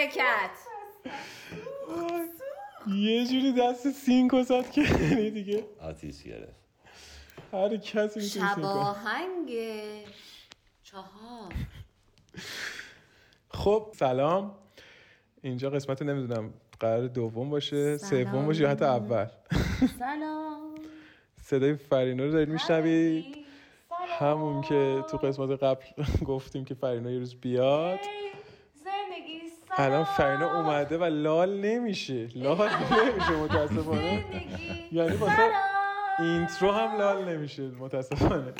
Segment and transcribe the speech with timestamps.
[0.00, 0.50] حرکت.
[2.86, 5.64] یه جوری دست سینکو زد که یعنی دیگه.
[5.80, 6.60] آتیش گرفت.
[7.52, 9.50] هر کسی می‌تونه شب سینکو آهنگ
[10.82, 11.52] چهار.
[13.50, 14.54] خب سلام.
[15.42, 17.96] اینجا قسمت نمی‌دونم قرار دوم باشه.
[17.98, 19.26] سوم باشه یا حتی اول.
[19.98, 20.74] سلام.
[21.42, 23.36] صدای فرینو رو دارید میشنوید.
[24.18, 25.84] همون که تو قسمت قبل
[26.32, 27.98] گفتیم که فرینو یه روز بیاد.
[28.74, 29.40] زندگی
[29.76, 32.28] الان فرینو اومده و لال نمیشه.
[32.34, 34.24] لال نمیشه متاسفانه.
[34.92, 35.50] یعنی واسه
[36.18, 38.52] اینترو هم لال نمیشه متاسفانه.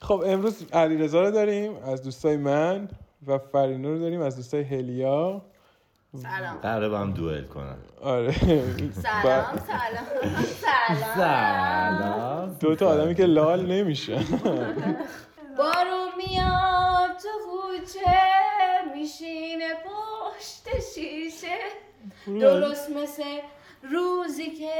[0.00, 2.88] خب امروز علیرضا رو داریم از دوستای من
[3.26, 5.42] و فرینو رو داریم از دوستای هلیا.
[6.22, 6.56] سلام.
[6.62, 7.78] قراره با هم دوئل کنم.
[8.02, 8.32] آره.
[8.32, 10.06] سلام سلام
[10.60, 11.14] سلام.
[11.14, 12.56] سلام.
[12.60, 14.14] دو تا آدمی که لال نمیشه
[15.58, 18.18] بارو میاد تو کوچه
[18.94, 19.64] میشینه
[20.38, 21.56] پشت شیشه.
[22.40, 23.22] درست مثل
[23.92, 24.74] روزی که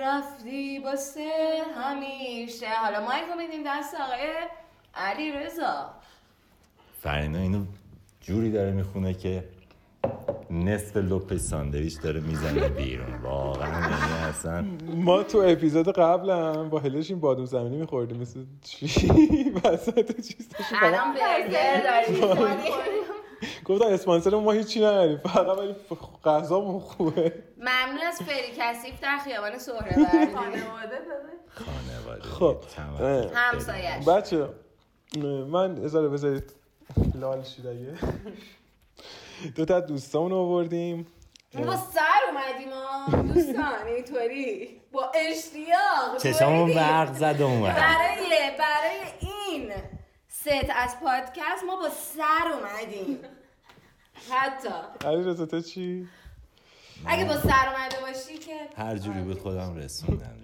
[0.00, 1.30] رفتی باسه
[1.76, 2.66] همیشه.
[2.68, 4.28] حالا مایکو میدیم دست آقای
[4.94, 5.90] علی رضا
[7.02, 7.64] فرینا اینو
[8.20, 9.44] جوری داره می‌خونه که
[10.50, 13.14] نصف لپ ساندویچ داره می‌زنه بیرون.
[13.22, 14.64] واقعا یعنی اصلا
[14.94, 18.20] ما تو اپیزود قبلم با هلش این بادوم زمینی میخوردیم.
[18.20, 18.86] مثل چی؟
[19.64, 20.48] وسط چیز
[20.82, 22.62] الان برگر داریم.
[23.64, 25.18] گفتن اسپانسر ما هیچی نداریم.
[25.18, 25.74] فقط ولی
[26.24, 27.32] غذامون خوبه.
[27.58, 30.04] ممنون از فری کسیف در خیابان سهروردی
[30.34, 32.56] خانواده خب.
[32.76, 33.30] تمام.
[33.34, 34.48] همسایش بچه
[35.48, 36.52] من ازاره بذارید
[37.14, 37.98] لال شید
[39.56, 41.06] دو تا از دوستامون رو آوردیم.
[41.54, 42.00] ما با سر
[42.30, 46.74] اومدیم دوستان اینطوری با اشتیاق چشامون طوری.
[46.74, 47.76] برق زد اومد.
[47.76, 49.72] برای برای این.
[50.42, 53.18] ست از پادکست ما با سر اومدیم.
[54.30, 55.08] حتی.
[55.08, 56.08] علی رضا تو چی؟
[57.06, 60.36] اگه با سر اومده باشی که هر جوری بود خودم رسوندم.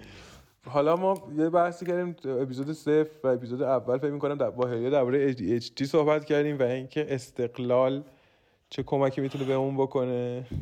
[0.66, 4.90] حالا ما یه بحثی کردیم اپیزود صفر و اپیزود اول فکر می‌کنم در با هلیا
[4.90, 8.02] درباره ADHD صحبت کردیم و اینکه استقلال
[8.70, 10.46] چه کمکی می‌تونه بهمون بکنه.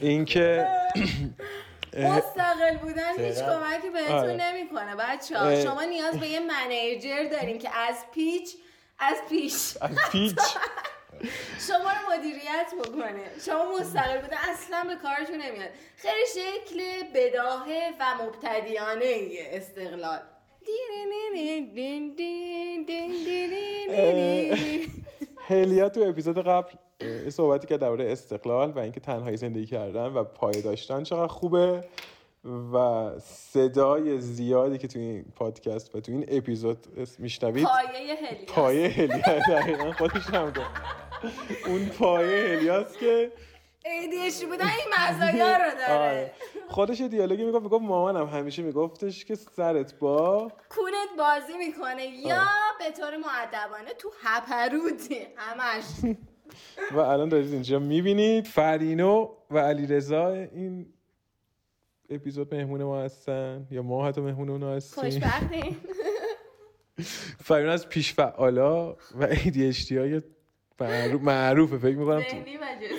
[0.00, 0.66] اینکه
[1.98, 4.52] مستقل بودن هیچ؟ کمکی بهتون آره.
[4.52, 5.62] نمی‌کنه بچه.
[5.62, 8.56] شما نیاز به یه منیجر دارین که از پیچ
[8.98, 10.38] از پیش از پیچ
[11.68, 16.82] شما رو مدیریت بکنه شما مستقل بودن اصلا به کارتون نمیاد خیلی شکل
[17.14, 20.20] بداهه و مبتدیانه استقلال
[25.48, 26.72] هلیا تو اپیزود قبل
[27.28, 31.84] صحبتی که درباره استقلال و اینکه تنهایی زندگی کردن و پایه داشتن چقدر خوبه
[32.74, 36.86] و صدای زیادی که تو این پادکست و تو این اپیزود
[37.18, 37.64] میشنوید.
[37.64, 38.44] پایه هلیاس.
[38.46, 40.52] پایه هلیا دقیقا خودش هم
[41.66, 43.32] اون پایه هلیاست که
[43.84, 46.10] ADHD بودن این مزایا رو داره.
[46.10, 46.32] آره.
[46.68, 52.06] خودش دیالوگی می‌گفت می‌گفت مامانم همیشه میگفتش که سرت با کونت بازی می‌کنه.
[52.06, 52.42] یا
[52.78, 55.84] به طور معدبانه تو هپروتی همش.
[56.92, 60.86] و الان دارید اینجا می‌بینید فرینو و علیرضا این
[62.10, 65.22] اپیزود مهمون ما هستن یا ما حتی مهمون اونا هستیم
[67.44, 70.20] فرینو از پیش فعالا و ADHD های
[70.80, 72.36] معروف معروفه فکر می‌کنم تو.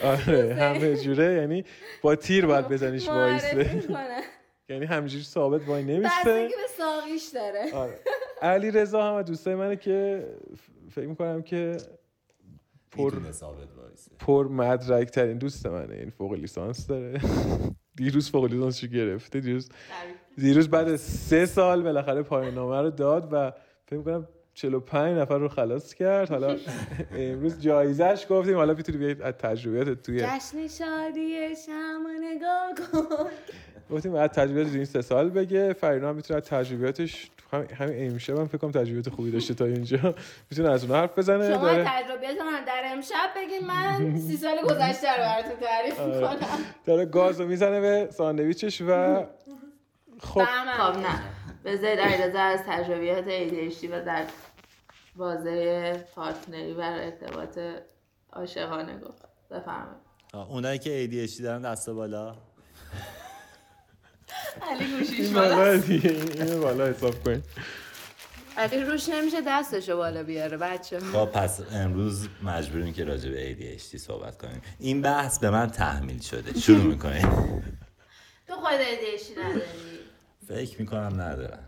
[0.08, 1.66] آره همه جوره یعنی
[2.02, 3.84] با تیر باید بزنیش وایسه.
[4.70, 8.00] یعنی همینجوری ثابت وای نمیسته بستگی به ساقیش داره آره.
[8.42, 10.28] علی رضا هم دوستای منه که
[10.92, 11.78] فکر می‌کنم که
[12.92, 13.14] پر
[14.20, 15.98] پر مدرک ترین دوست منه.
[15.98, 17.20] یعنی فوق لیسانس داره.
[17.96, 19.40] دیروز فوق لیسانسشو گرفته.
[19.40, 19.70] دیروز
[20.38, 23.52] دیروز بعد از سه سال بالاخره پایان نامه رو داد و
[23.86, 26.30] فکر می‌کنم 45 نفر رو خلاص کرد.
[26.30, 26.58] حالا
[27.18, 28.56] امروز جایزش گفتیم.
[28.56, 33.30] حالا می‌تونی بیاید از تجربیاتت توی جشن شادی شما نگاه کن.
[33.90, 35.74] گفتیم از تجربیات این سه سال بگه.
[35.74, 39.54] فرینا هم می‌تونه از تجربیاتش تو هم- همین امشب هم فکر کنم تجربیات خوبی داشته
[39.54, 39.98] تا اینجا.
[40.52, 43.68] می‌تونه از اون حرف بزنه؟ شما داره؟ تجربیاتون هم در امشب بگین.
[43.68, 46.32] من سی سال گذشته رو براتون تعریف آره.
[46.34, 46.48] می‌کنم.
[46.86, 49.16] داره گاز رو می‌زنه به ساندویچش و
[50.20, 50.44] خب.
[50.44, 51.22] خب نه.
[51.66, 54.26] بذارید علیرضا از تجربیات ADHD و در
[55.16, 57.60] بازه پارتنری و ارتباط
[58.34, 59.22] عاشقانه گفت.
[59.52, 60.02] بفرمایید.
[60.34, 62.36] آه، اونایی که ADHD دارن دست بالا.
[64.72, 67.44] علی گوشیش این بالا اینو بالا حساب کنیم
[68.58, 73.98] علی روش نمیشه دستشو بالا بیاره بچه خب پس امروز مجبوریم که راجع به ADHD
[73.98, 74.62] صحبت کنیم.
[74.80, 76.60] این بحث به من تحمیل شده.
[76.60, 77.22] شروع می‌کنیم.
[78.48, 79.62] تو خود ADHD نداری؟
[80.48, 81.64] فکر می‌کنم ندارم.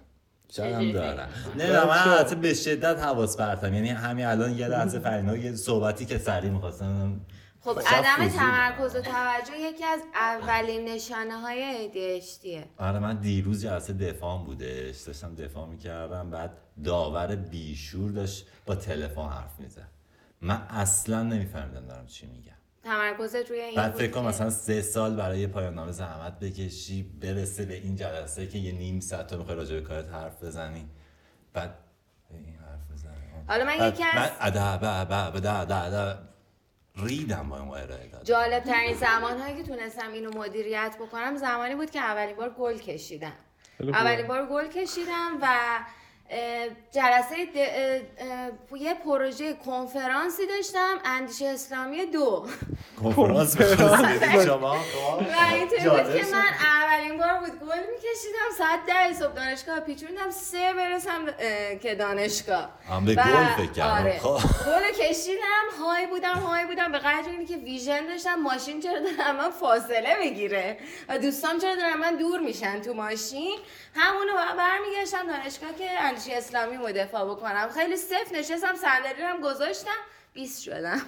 [0.56, 3.74] شاید هم دارم؟ فکر نه من البته به شدت حواس پرتم.
[3.74, 7.22] یعنی همین الان یه لحظه فرینا یه صحبتی که سریع می‌خواستم
[7.64, 13.94] خب عدم تمرکز و توجه یکی از اولین نشانه های ADHDه آره من دیروز جلسه
[13.94, 19.88] دفاعم بودش داشتم دفاع می‌کردم بعد داور بیشور داشت با تلفن حرف می‌زد.
[20.42, 22.54] من اصلا نمیفهمیدم دارم چی میگم.
[22.84, 27.66] تمرکزت روی این بعد فکر کنم مثلا سه سال برای پایان نامه زحمت بکشی برسه
[27.66, 30.90] به این جلسه که یه نیم ساعت تو می‌خوای راجع به کارت حرف بزنی.
[31.54, 31.78] بعد
[32.30, 33.14] این حرف بزنی.
[33.48, 34.30] حالا من یکی از
[36.98, 41.76] ریدم با این ارائه داد جالب ترین زمان هایی که تونستم اینو مدیریت بکنم زمانی
[41.76, 43.34] بود که اولین بار گل کشیدم.
[43.80, 45.48] اولین بار گل کشیدم و
[46.92, 47.36] جلسه
[48.76, 52.46] یه پروژه کنفرانسی داشتم اندیشه اسلامی دو.
[53.04, 53.58] کنفرانس
[54.46, 56.26] شما؟ و اینطوری بود که.
[56.32, 56.46] من
[56.84, 61.26] اولین بار بود گل میکشیدم ساعت ده صبح دانشگاه پیچوندم سه برسم
[61.82, 62.70] که دانشگاه.
[62.90, 64.20] هم به گل فکر آره.
[64.20, 64.40] خب.
[64.66, 69.36] گل کشیدم های بودم های بودم به قدر اینی که ویژن داشتم ماشین چرا دارم
[69.36, 70.78] من فاصله بگیره
[71.10, 73.60] و دوستام چرا دارم من دور میشن تو ماشین؟
[73.96, 77.70] همونو بعد برمیگشتم دانشگاه که اندیشه اسلامی رو دفاع بکنم.
[77.76, 79.90] خیلی صفر نشستم صندلی رو هم گذاشتم.
[80.34, 81.02] 20 شدم.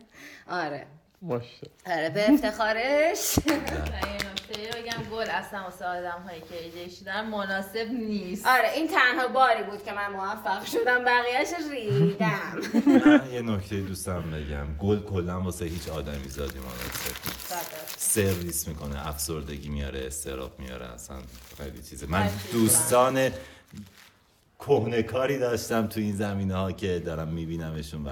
[0.50, 0.86] آره.
[1.22, 3.38] ماشاءالله آره به افتخارش.
[4.48, 8.46] بگم گل اصلا واسه آدم هایی که ADHD دارن مناسب نیست.
[8.46, 12.60] آره این تنها باری بود که من موفق شدم بقیهش ریدم.
[12.86, 14.76] من یه نکته دوستم بگم.
[14.76, 17.16] گل کلا واسه هیچ آدمی زادی مناسب
[17.96, 21.16] سرویس می‌کنه افسردگی میاره استراب میاره اصلا
[21.58, 22.06] خیلی چیزه.
[22.06, 23.30] من دوستان
[24.58, 28.10] کهنه کاری داشتم تو این زمینه ها که دارم میبینمشون و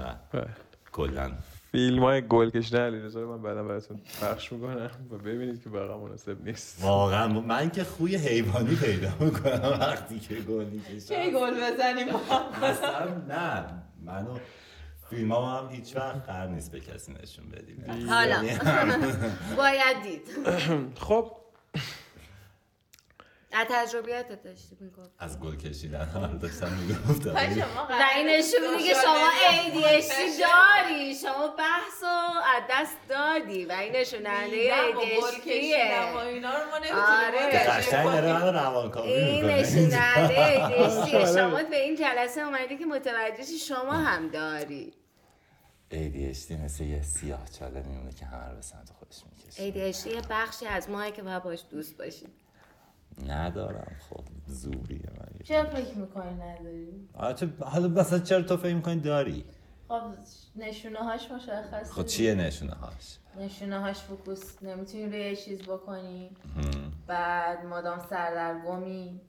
[0.91, 1.31] کلا.
[1.71, 5.97] فیلم های گل کشیدن علیرضا رو من بعدا براتون پخش می‌کنم و ببینید که واقعا
[5.97, 6.83] مناسب نیست.
[6.83, 7.27] واقعا.
[7.27, 11.15] من که خوی حیوانی پیدا می‌کنم وقتی که گل می‌کشم.
[11.15, 12.15] کی گل بزنیم
[12.63, 13.65] اصلا نه.
[14.05, 14.37] منو
[15.09, 18.09] فیلم هم هیچ وقت قرار نیست به کسی نشون بدیم.
[18.09, 18.43] حالا.
[18.43, 18.59] یعنی
[19.57, 20.21] باید دید.
[20.99, 21.31] خب
[23.51, 26.05] از تجربیاتت داشتی می‌گفت از گل کشیدن.
[26.13, 27.35] ها داشتم می‌گفتم.
[27.35, 27.37] و
[28.15, 31.15] این نشون میده که شما ADHD داری.
[31.15, 35.47] شما بحث رو از دست دادی و این نشوننده ADHD
[36.15, 37.69] و اینا رو ما آره.
[37.69, 39.61] قشنگ داره من روانکاوی این می‌کنه.
[39.61, 41.25] نشوننده ADHD آره.
[41.25, 44.93] شما به این جلسه اومدی که متوجه شی شما هم داری.
[45.91, 49.93] ADHD مثل یه سیاه چاله میمونه که همه رو به سمت خودش می‌کشه.
[49.93, 52.27] ADHD یه بخشی از ماه که باید باش دوست باشی.
[53.25, 53.95] ندارم.
[54.09, 55.27] خب زوریه من.
[55.43, 59.45] چرا فکر می‌کنی نداری؟ تو حالا مثلا چرا تو فکر می‌کنی داری؟
[59.87, 60.01] خب
[60.55, 61.93] نشونه هاش مشخصه.
[61.93, 64.63] خب چیه نشونه هاش نشونه هاش فوکوس.
[64.63, 66.31] نمی‌تونی روی یه چیز بکنی.
[67.07, 69.21] بعد مادام سردرگمی.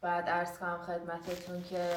[0.00, 1.90] بعد ارز کنم خدمتتون که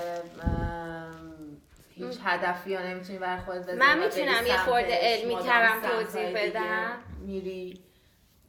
[1.96, 3.78] هیچ هدفی ها نمی‌تونی بر خودت بذاری.
[3.78, 4.58] من می‌تونم یه.
[4.58, 6.92] خورده علمی ترم توضیح بدم؟
[7.26, 7.80] میری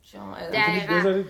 [0.03, 1.23] شما دقیقاً.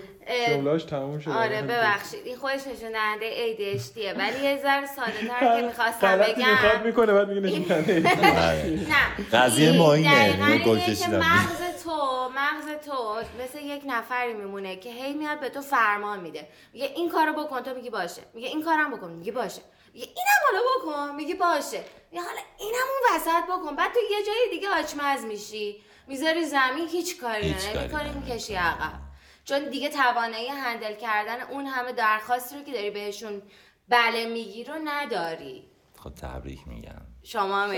[0.49, 2.26] جملهاش تموم شد آره ببخشید.
[2.26, 6.87] این خودش نشون دهنده ADHDه ولی یه ذره ساده تر که می‌خواستم غلطی می‌خواد بگم
[6.87, 8.10] می‌کنه بعد میگه نشون دهنده.
[8.49, 8.64] آره.
[8.70, 9.38] نه.
[9.38, 11.18] قضیه ما اینه، گل اینه که کشیدم.
[11.18, 11.90] مغز تو
[12.37, 16.49] مغز تو مثل یک نفری میمونه که هی میاد به تو فرمان میده.
[16.72, 17.62] میگه این کارو بکن.
[17.62, 18.22] تو میگی باشه.
[18.34, 19.10] میگه این کارم بکن.
[19.10, 19.62] میگی باشه.
[19.94, 21.16] میگه اینم حالا بکن.
[21.16, 21.80] میگی باشه.
[22.12, 23.76] میگه حالا اینم اون وسط بکن.
[23.76, 25.82] بعد تو یه جای دیگه آچمز میشی.
[26.06, 26.88] می‌ذاری زمین.
[26.88, 28.32] هیچ کاری هیچ کاری نمی‌کنی نمی‌کنی.
[28.32, 29.10] می‌کشی عقب.
[29.50, 33.42] چون دیگه توانایی هندل کردن اون همه درخواستی رو که داری بهشون
[33.88, 35.64] بله میگی رو نداری.
[35.99, 37.02] خب تبریک میگم.
[37.23, 37.71] شما هم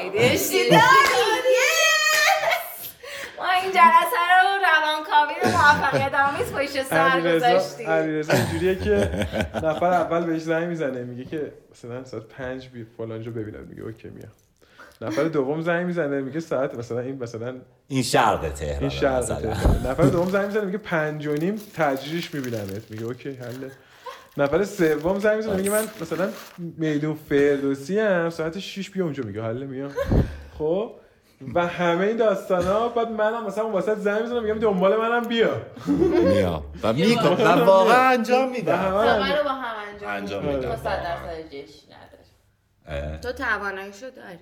[3.39, 7.91] ما این جلسه رو روانکاوی رو موفقیت آمیز پشت سر گذاشتیم.
[7.91, 9.27] علیرضا اینجوریه که
[9.67, 13.65] نفر اول بهش زنگ می‌زنه میگه که مثلا ساعت پنج بیا فلان جا ببینم.
[13.65, 14.33] میگه okay میام.
[15.03, 17.55] نفر دوم زنگ می‌زنه میگه ساعت مثلا این مثلا
[17.89, 18.91] این شرق تهران این.
[18.91, 19.87] تهران.
[19.87, 22.91] نفر دوم زنگ می‌زنه میگه پنج و نیم تجریش میبینمت.
[22.91, 23.71] میگه okay حله.
[24.37, 26.29] نفر سوم زنگ می‌زنه میگه من مثلا
[26.59, 29.91] میدون فردوسی هم ساعت 6 بیا اونجا میگه حله میام.
[30.59, 30.93] خب؟
[31.55, 35.23] و همه این داستان ها بعد منم مثلا اون وسط زنگ می‌زنم میگم دنبال منم
[35.29, 35.63] بیا.
[36.13, 37.33] میام و می‌کنم.
[37.33, 38.77] و واقعا انجام میدم.
[38.77, 40.57] همه رو با هم انجام انجام میدی.
[40.57, 40.71] میدم.
[40.71, 43.13] تو صد درصد جشن نداری.
[43.13, 44.39] اه، تو تواناییشو داری.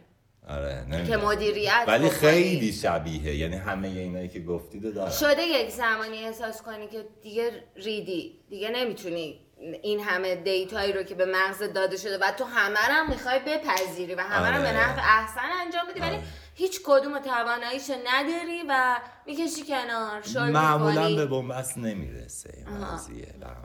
[0.49, 1.25] آره که نمی‌دونم.
[1.25, 2.11] مدیریت ولی.
[2.11, 7.05] خیلی شبیه یعنی همه اینایی که گفتید رو دارم شده یک زمانی احساس کنی که
[7.23, 9.41] دیگه ریدی دیگه نمی‌تونی
[9.83, 13.39] این همه دیتایی رو که به مغز داده شده و تو همه رو هم می‌خوای
[13.39, 14.73] بپذیری و همه رو آره.
[14.73, 16.23] به نحو احسن انجام بدی ولی آره.
[16.61, 20.23] هیچ کدوم تواناییشو نداری و می‌کشی کنار.
[20.23, 21.17] شل معمولا می‌کنی.
[21.17, 22.65] به بنبست نمی‌رسه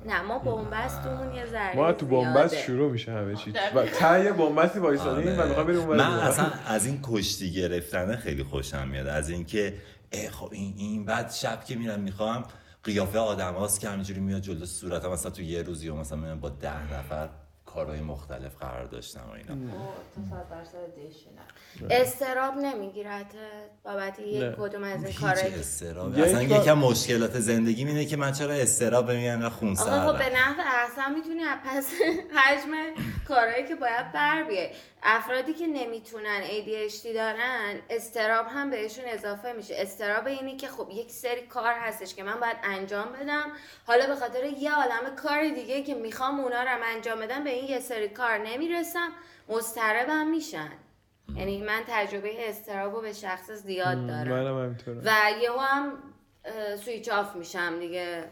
[0.05, 2.65] نه ما بنبستمون یه ذره ما تو بنبست زیاده.
[2.65, 3.53] شروع میشه همه چی.
[3.75, 5.99] و ته بنبستی وایسادیم و می‌خوام بریم من.
[5.99, 9.07] اصلا از این کشتی گرفتنه خیلی خوشم میاد.
[9.07, 9.73] از اینکه
[10.11, 12.43] اه، خب این این بعد شب که میرم می‌خوام
[12.83, 15.11] قیافه آدم هاست که همینجوری میاد جلو صورتم.
[15.11, 17.29] مثلا تو یه روزی و مثلا با ده نفر
[17.75, 19.55] کارهای مختلف قرار داشتم و اینا.
[19.55, 19.71] نه
[21.89, 23.35] استراب نمیگیرتت
[23.83, 24.55] بابت یک.
[24.55, 26.19] کدوم از این هیچ کارایی استراب.
[26.19, 30.23] اصلا یکم مشکلات زندگی اینه که من چرا استراب میگم و خون آقا خب به
[30.23, 31.91] سردم نحو احسن می‌تونی از پس
[32.37, 32.71] حجم
[33.27, 34.69] کارهایی که باید بر بیای.
[35.07, 39.75] افرادی که نمی‌تونن ADHD دارن استراب هم بهشون اضافه میشه.
[39.77, 43.51] استراب اینی که خب یک سری کار هستش که من باید انجام بدم.
[43.87, 47.65] حالا به خاطر یه عالم کار دیگه که می‌خوام اونا رو انجام بدم به این
[47.65, 49.09] یه سری کار نمی‌رسم
[49.49, 50.71] مضطربم میشن.
[51.35, 54.77] یعنی من تجربه اضطراب رو به شخص زیاد دارم.
[55.05, 56.03] و یهو هم
[56.85, 58.23] switch off میشم دیگه.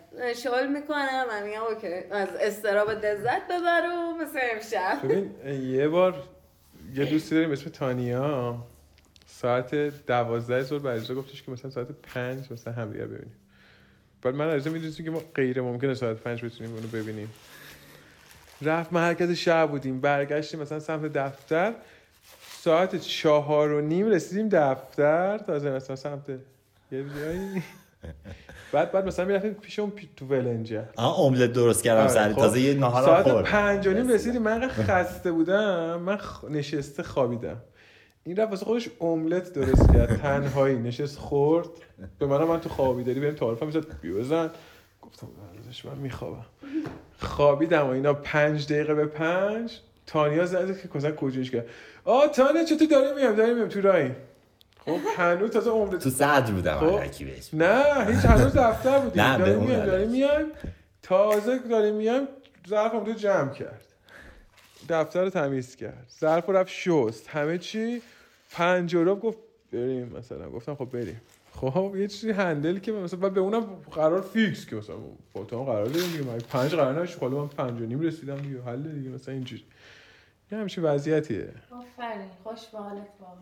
[0.44, 5.00] شل می‌کنم و میگم okay از اضطراب لذت ببر و مثل امشب.
[5.04, 6.24] ببین یه بار
[6.96, 8.64] یه دوستی داریم اسم تانیا.
[9.28, 13.34] ساعت دوازده ظهر به گفتش که مثلا ساعت پنج مثلا همدیگر ببینیم.
[14.22, 17.30] بعد من عریضه می‌دونستیم که ما غیر ممکنه ساعت پنج بتونیم اونو ببینیم.
[18.62, 20.02] رفت مرکز شهر بودیم.
[20.02, 21.74] برگشتیم مثلا سمت دفتر.
[22.52, 25.38] ساعت چهار و نیم رسیدیم دفتر.
[25.38, 26.30] تازه مثلا سمت
[26.92, 27.06] یه
[28.74, 32.34] بعد بعد مثلا می‌رفتیم پیش اون پی- تو ولنجه آه املت درست کردم آره، سری
[32.34, 32.40] خب.
[32.40, 34.42] تازه یه نهارم ساعت خورد پنج و نیم رسیدیم.
[34.42, 36.00] من خسته بودم.
[36.02, 37.58] من خ- نشسته خوابیدم.
[38.24, 40.18] این رفت واسه خودش املت درست کرد.
[40.22, 41.68] تنهایی نشست خورد.
[42.20, 44.50] به منم من تو خوابیداری بریم تعارف هم می‌زد بیوزن
[45.02, 45.28] گفتم
[45.68, 46.46] ازش من میخوابم.
[47.22, 49.80] خوابیدم و اینا پنج دقیقه به پنج.
[50.08, 51.66] تانیا زد که کسا کجاش کرد؟
[52.06, 54.12] آه تانیا چطور؟ داری میام داری میام تو رایی
[54.86, 57.00] خب هنوز تازه املت تو صدر بودم خب.
[57.26, 59.86] بهش نه هیچ هنوز دفتر بودیم نه، داریم میایم.
[59.86, 60.46] داریم میایم.
[61.02, 62.28] تازه داریم میایم
[62.70, 63.82] ظرفم تو جمع کرد.
[64.90, 66.08] دفتر رو تمیز کرد.
[66.20, 67.28] ظرف رو رفت شست.
[67.28, 68.02] همه چی
[68.52, 69.38] پنج و ربع گفت
[69.72, 70.50] بریم مثلا.
[70.50, 71.22] گفتم خب بریم.
[71.52, 73.62] خب یه چیزی هندل که مثلا بعد به اونم
[73.92, 74.96] قرار فیکس که مثلا
[75.34, 76.24] با تو هم قرار داریم دیگه.
[76.24, 78.62] من پنج قرار نشد؟ حالا من پنج و نیم رسیدم دیگه.
[78.62, 79.66] حل دیگه مثلا اینجوری.
[80.52, 81.50] یه همچین وضعیتیه.
[81.72, 82.28] آفرین.
[82.44, 83.38] خوش به حالت واقعا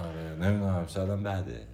[0.00, 1.66] آره نمی‌دونم شاید بده.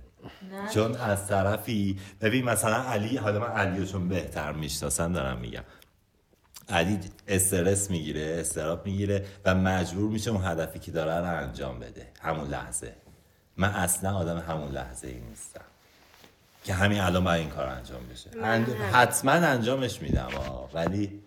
[0.52, 0.70] نه.
[0.75, 5.64] چون از طرفی ببین مثلا علی حالا من علی چون بهتر می‌شناسم دارم میگم.
[6.68, 12.08] علی استرس می‌گیره استراب می‌گیره و مجبور میشه اون هدفی که داره رو انجام بده.
[12.20, 12.92] همون لحظه.
[13.56, 15.60] من اصلا آدم همون لحظه ای نیستم.
[16.64, 18.30] که همین الان باید این کار انجام بشه.
[18.92, 20.70] حتما انجامش میدم آه.
[20.75, 21.22] ولی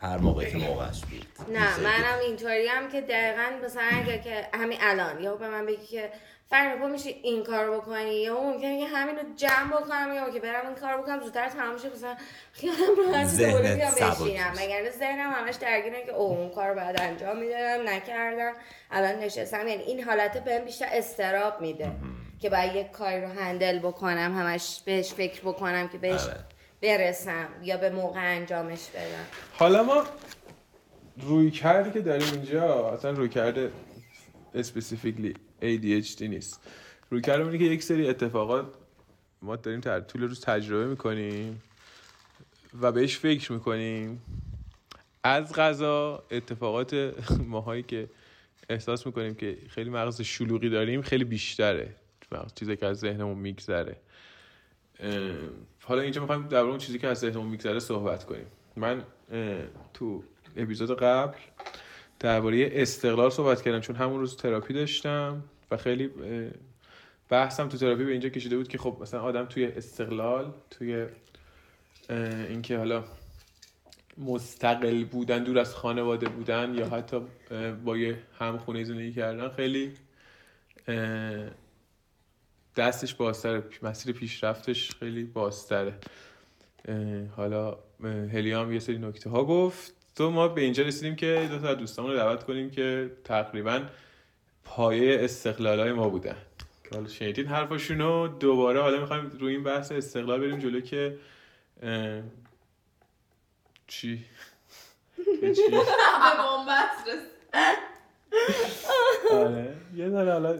[0.00, 1.26] هر موقع که موقعش بود.
[1.56, 5.86] نه منم اینطوری هم که دقیقا مثلا اگه که همین الان یا به من بگی
[5.86, 6.10] که
[6.50, 10.66] پا میشه این کار بکنی؟ یا ممکنه که همین رو جمع بکنم یا که برم
[10.66, 12.16] این کار بکنم زودتر تمام شه مثلا
[12.52, 14.52] خیالم راحت دوباره بیام بشینم.
[14.58, 18.52] مگر ذهنم همش درگیره که اوه اون کار باید انجام می‌دادم نکردم
[18.90, 19.68] الان نشستم.
[19.68, 21.92] یعنی این حالت بهم بیشتر استراب میده
[22.40, 26.36] که باید یک کاری رو هندل بکنم همش بهش فکر بکنم که بهش آره.
[26.82, 30.04] برسم یا به موقع انجامش بدم؟ حالا ما
[31.20, 33.72] روی کردی که داریم اینجا اصلا روی کرده
[34.54, 36.60] اسپسیفیکلی ADHD نیست.
[37.10, 38.66] روی کرده که یک سری اتفاقات
[39.42, 41.62] ما داریم در طول روز تجربه می‌کنیم
[42.80, 44.22] و بهش فکر می‌کنیم.
[45.24, 47.14] از غذا اتفاقات
[47.46, 48.10] ماهایی که
[48.70, 51.94] احساس می‌کنیم که خیلی مغز شلوغی داریم خیلی بیشتره.
[52.32, 53.96] مغز چیزی که از ذهنمون میگذره.
[55.88, 58.46] حالا اینجا می‌خوایم در اون چیزی که از ذهنمون میگذره صحبت کنیم.
[58.76, 59.02] من
[59.94, 60.22] تو
[60.56, 61.36] اپیزود قبل
[62.20, 66.10] درباره استقلال صحبت کردم چون همون روز تراپی داشتم و خیلی
[67.28, 71.06] بحثم تو تراپی به اینجا کشیده بود که خب مثلا آدم توی استقلال توی
[72.48, 73.04] اینکه حالا
[74.18, 77.20] مستقل بودن دور از خانواده بودن یا حتی
[77.84, 79.92] با یه همخونه زندگی کردن خیلی
[82.78, 83.62] دستش بازتره.
[83.82, 85.94] مسیر پیشرفتش خیلی بازتره.
[87.36, 87.78] حالا
[88.32, 89.94] هلیام یه سری نکته ها گفت.
[90.16, 93.82] تو ما به اینجا رسیدیم که دو تا دوستامون رو دعوت کنیم که تقریبا
[94.64, 96.36] پایه استقلال های ما بودن.
[96.84, 101.18] که حالا شنیدین حرفاشونو دوباره حالا می‌خوایم روی این بحث استقلال بریم جلو که
[103.86, 104.24] چی؟
[105.40, 105.62] که چی؟
[107.04, 107.87] به
[109.32, 109.74] آره.
[109.96, 110.58] یه ذره حالا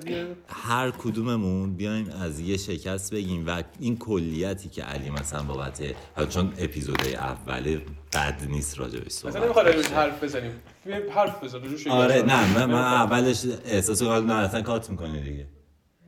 [0.48, 5.82] هر کدوممون بیایم از یه شکست بگیم و این کلیتی که علی مثلا بابت
[6.28, 7.82] چون اپیزود اوله
[8.14, 10.52] بد نیست راجبش مثلا صحبت نمی‌خواد روش حرف بزنیم.
[10.86, 15.22] یه حرف بزن روش آره نه من, من اولش احساس کردم نه اصلا کات می‌کنی
[15.22, 15.46] دیگه.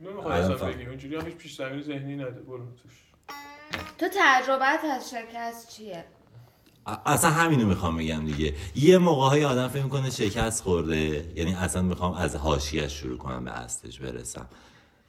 [0.01, 0.67] نمی‌خوام الان اصلا.
[0.67, 2.91] بگیم اینجوری هم هیچ پیش ذهنی نده برو توش.
[3.97, 6.05] تو تجربت از شکست چیه؟
[6.85, 8.53] اصلا همینو می‌خوام بگم دیگه.
[8.75, 11.33] یه موقع های آدم فکر می‌کنه شکست خورده.
[11.35, 14.47] یعنی اصلا می‌خوام از حاشیهش شروع کنم به اصلش برسم.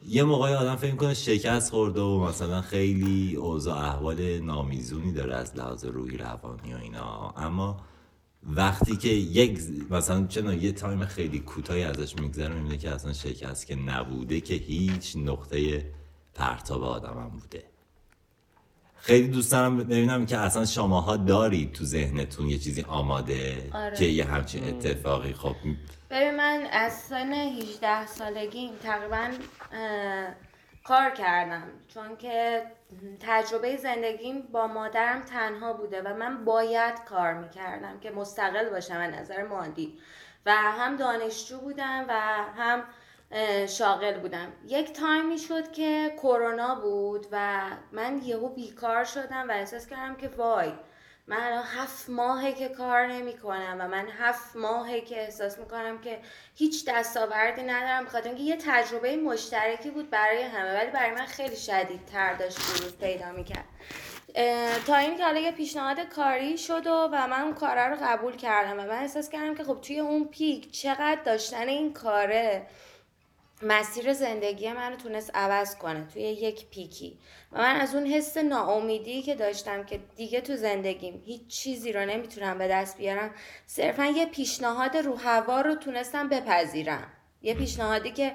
[0.08, 5.56] یه موقعی آدم فکر می‌کنه شکست خورده و مثلا خیلی اوضاع احوال نامیزونی داره از
[5.56, 7.34] لحاظ روحی روانی و اینا.
[7.36, 7.80] اما
[8.42, 9.60] وقتی که یک
[9.90, 14.54] مثلا چنان یه تایم خیلی کوتاهی ازش میگذره می‌بینه که اصلا شکست که نبوده که
[14.54, 15.90] هیچ نقطه
[16.34, 17.71] پرتاب آدمم بوده.
[19.02, 23.96] خیلی دوست دارم ببینم که اصلا شماها دارید تو ذهنتون یه چیزی آماده آره.
[23.96, 25.54] که یه همچین اتفاقی خب.
[26.10, 29.30] ببین من از سن 18 سالگیم تقریبا
[30.84, 31.62] کار کردم.
[31.94, 32.62] چون که
[33.20, 39.14] تجربه زندگیم با مادرم تنها بوده و من باید کار می‌کردم که مستقل باشم از
[39.14, 39.98] نظر مادی.
[40.46, 42.12] و هم دانشجو بودم و
[42.56, 42.82] هم
[43.68, 44.52] شاغل بودم.
[44.68, 47.60] یک تایمی شد که کرونا بود و
[47.92, 50.72] من یهو بیکار شدم و احساس کردم که وای
[51.26, 56.00] من الان هفت ماهه که کار نمی کنم و من هفت ماهه که احساس می‌کنم
[56.00, 56.18] که
[56.54, 61.56] هیچ دستاوردی ندارم بخاطر اینکه یه تجربه مشترکی بود برای همه ولی برای من خیلی
[61.56, 63.64] شدید تر داشت بروز پیدا می‌کرد.
[64.86, 68.36] تا این که حالا یه پیشنهاد کاری شد و, و من اون کاره رو قبول
[68.36, 72.66] کردم و من احساس کردم که خب توی اون پیک چقدر داشتن این کاره
[73.62, 77.18] مسیر زندگی من رو تونست عوض کنه توی یک پیکی.
[77.52, 82.06] و من از اون حس ناامیدی که داشتم که دیگه تو زندگیم هیچ چیزی رو
[82.06, 83.30] نمی‌تونم به دست بیارم
[83.66, 87.06] صرفا یه پیشنهاد رو هوا رو تونستم بپذیرم.
[87.42, 88.32] یه پیشنهادی که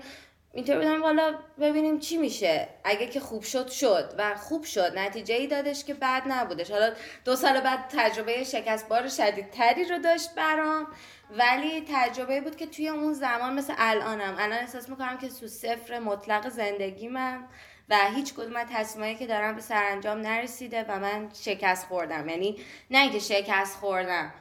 [0.57, 1.01] اینطور بودم.
[1.01, 2.67] حالا ببینیم چی میشه.
[2.83, 4.13] اگه که خوب شد شد.
[4.17, 4.97] و خوب شد.
[4.97, 6.71] نتیجه ای دادش که بد نبودش.
[6.71, 6.93] حالا
[7.25, 10.87] دو سال بعد تجربه شکست بار شدیدتری رو داشت برام.
[11.29, 14.35] ولی تجربه بود که توی اون زمان مثل الانم.
[14.39, 17.47] الان احساس می‌کنم که تو صفر مطلق زندگیمم
[17.89, 22.29] و هیچ کدوم از تصمیمایی که دارم به سرانجام نرسیده و من شکست خوردم.
[22.29, 22.59] یعنی
[22.91, 24.33] نه اینکه شکست خوردم.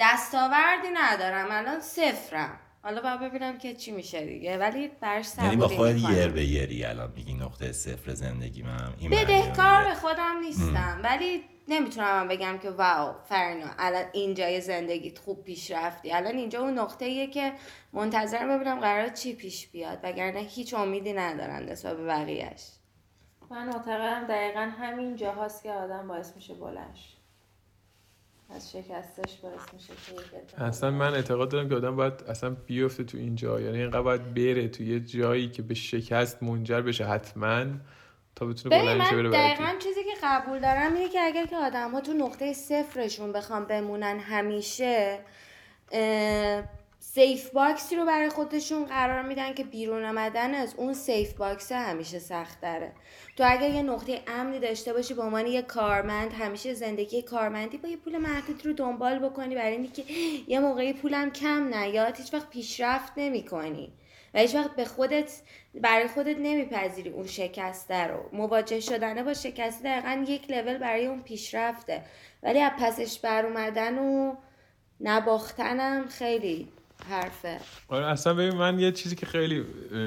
[0.00, 1.48] دستاوردی ندارم.
[1.50, 2.58] الان صفرم.
[2.82, 4.58] حالا باید ببینم که چی میشه دیگه.
[4.58, 6.18] ولی براش یعنی با خودت می‌کنم.
[6.18, 8.94] یر به یری الان میگی نقطه صفر زندگی من.
[8.98, 11.00] این بدهکار به خودم نیستم.
[11.04, 16.12] ولی نمی‌تونم بگم که واو فرنا الان اینجای زندگیت خوب پیش رفتی.
[16.12, 17.52] الان اینجا اون نقطه ایه که
[17.92, 22.68] منتظرم ببینم قرار چی پیش بیاد وگرنه هیچ امیدی ندارم نسبت به بقیهش
[23.50, 27.16] من معتقدم دقیقا همین جاهاست که آدم باعث میشه بلنش
[28.54, 29.92] از شکستش باعث میشه
[30.56, 33.60] که اصلا من اعتقاد دارم که آدم باید اصلا بیفته تو این جا.
[33.60, 37.64] یعنی اینقدر باید بره تو یه جایی که به شکست منجر بشه حتما
[38.36, 41.90] تا بتونه بلند شه بره دقیقا چیزی که قبول دارم اینه که اگر که آدم
[41.90, 45.18] ها تو نقطه صفرشون بخوام بمونن همیشه
[46.98, 51.72] safe box ی رو برای خودشون قرار میدن که بیرون آمدن از اون safe box
[51.72, 52.92] همیشه سخت داره
[53.42, 57.88] تو اگر یه نقطه امنی داشته باشی به عنوان یه کارمند همیشه زندگی کارمندی با
[57.88, 59.54] یه پول محدود رو دنبال بکنی.
[59.54, 60.02] برای اینکه
[60.46, 63.92] یه موقعی پولم کم نیاد هیچ وقت پیشرفت نمی کنی
[64.34, 65.32] و هیچ وقت به خودت
[65.74, 68.28] برای خودت نمیپذیری اون شکسته رو.
[68.32, 72.02] مواجه شدنه با شکسته دقیقا یک لول برای اون پیشرفته.
[72.42, 74.34] ولی از پسش بر اومدن و
[75.00, 76.68] نباختنم خیلی
[77.08, 77.58] حرفه.
[77.88, 79.64] آره اصلا ببین من یه چیزی که خیلی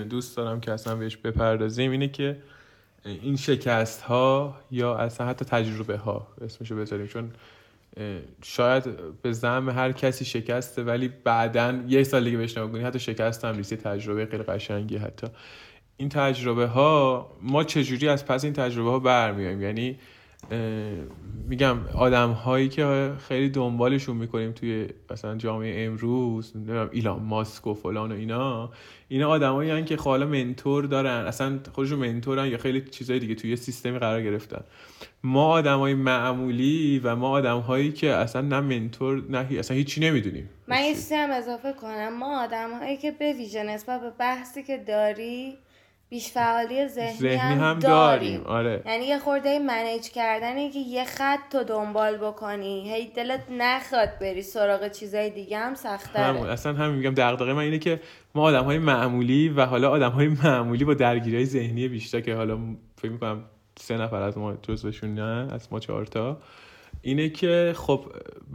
[0.09, 2.37] دوست دارم که اصلا بهش بپردازیم اینه که
[3.05, 7.31] این شکست ها یا اصلا حتی تجربه ها اسمشو بذاریم چون
[8.43, 8.83] شاید
[9.21, 13.55] به زعم هر کسی شکسته ولی بعدا یه سال دیگه بهش نگاه حتی شکست هم
[13.55, 15.27] نیست یه تجربه خیلی قشنگی حتی.
[15.97, 19.99] این تجربه ها ما چجوری از پس این تجربه ها برمیایم یعنی
[21.47, 27.73] میگم آدم هایی که خیلی دنبالشون می‌کنیم توی مثلا جامعه امروز نمی‌دونم ایلان ماسک و
[27.73, 28.71] فلان و اینا
[29.07, 33.49] اینا آدمایی که خب حالا منتور دارن اصلا خودشون منتورن یا خیلی چیزای دیگه توی
[33.49, 34.61] یه سیستمی قرار گرفتن.
[35.23, 40.49] ما آدمای معمولی و ما آدمهایی که اصلا نه منتور نه اصلا هیچی نمی‌دونیم.
[40.67, 42.17] من یه چیزی هم اضافه کنم.
[42.19, 45.53] ما آدم هایی که به ویژه نسبت به بحثی که داری
[46.09, 48.19] بیش فعالی ذهنی, ذهنی هم, هم داریم.
[48.19, 48.83] داریم آره.
[48.85, 52.93] یعنی یه خورده منیج کردنه که یه خط تو دنبال بکنی.
[52.93, 57.13] هی دلت نخواد بری سراغ چیزای دیگه هم همون سختره اصلا همین میگم.
[57.13, 58.01] دغدغه من اینه که
[58.35, 62.59] ما آدم های معمولی و حالا آدم های معمولی با درگیری ذهنی بیشتر که حالا
[62.97, 63.43] فکر می‌کنم
[63.79, 66.37] سه نفر از ما جزوشون نه از ما چهار تا
[67.01, 68.05] اینه که خب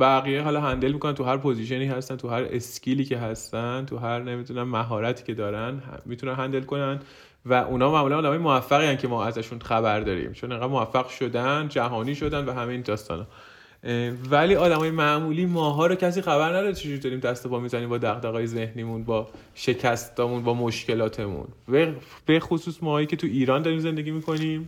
[0.00, 3.86] بقیه حالا handle می‌کنن تو هر position ی هستن تو هر skill ی که هستن
[3.86, 7.00] تو هر نمی‌دونم مهارتی که دارن می‌تونن handle کنن.
[7.46, 10.32] و اونا معمولا آدمای موفقی هن که ما ازشون خبر داریم.
[10.32, 13.26] چون انقدر موفق شدن جهانی شدن و همه این داستانا.
[14.30, 18.46] ولی آدمای معمولی ماها رو کسی خبر نداره چجوری داریم دست پا می‌زنیم با دغدغه‌های
[18.46, 21.48] ذهنیمون با شکستامون با مشکلاتمون.
[22.26, 24.66] به- خصوص ماهایی که تو ایران داریم زندگی می‌کنیم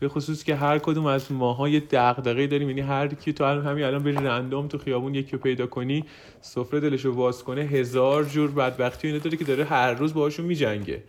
[0.00, 2.68] به خصوص که هر کدوم از ماها یه دغدغه‌ای داریم.
[2.68, 6.04] یعنی هر کی تو الان همین الان بری رندوم تو خیابون یکی رو پیدا کنی
[6.40, 11.02] سفره دلشو باز کنه هزار جور بدبختی اینا داره که داره هر روز باهاشون میجنگه.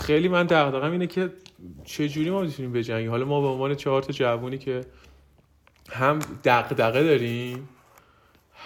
[0.00, 1.30] خیلی من دغدغه‌م اینه که
[1.84, 4.80] چه جوری ما می‌تونیم بجنگیم؟ حالا ما به عنوان چهار تا جوونی که
[5.90, 7.68] هم دغدغه داریم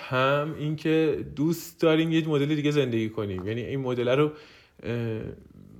[0.09, 3.47] هم اینکه دوست داریم یه مدل دیگه زندگی کنیم.
[3.47, 4.31] یعنی این مدل رو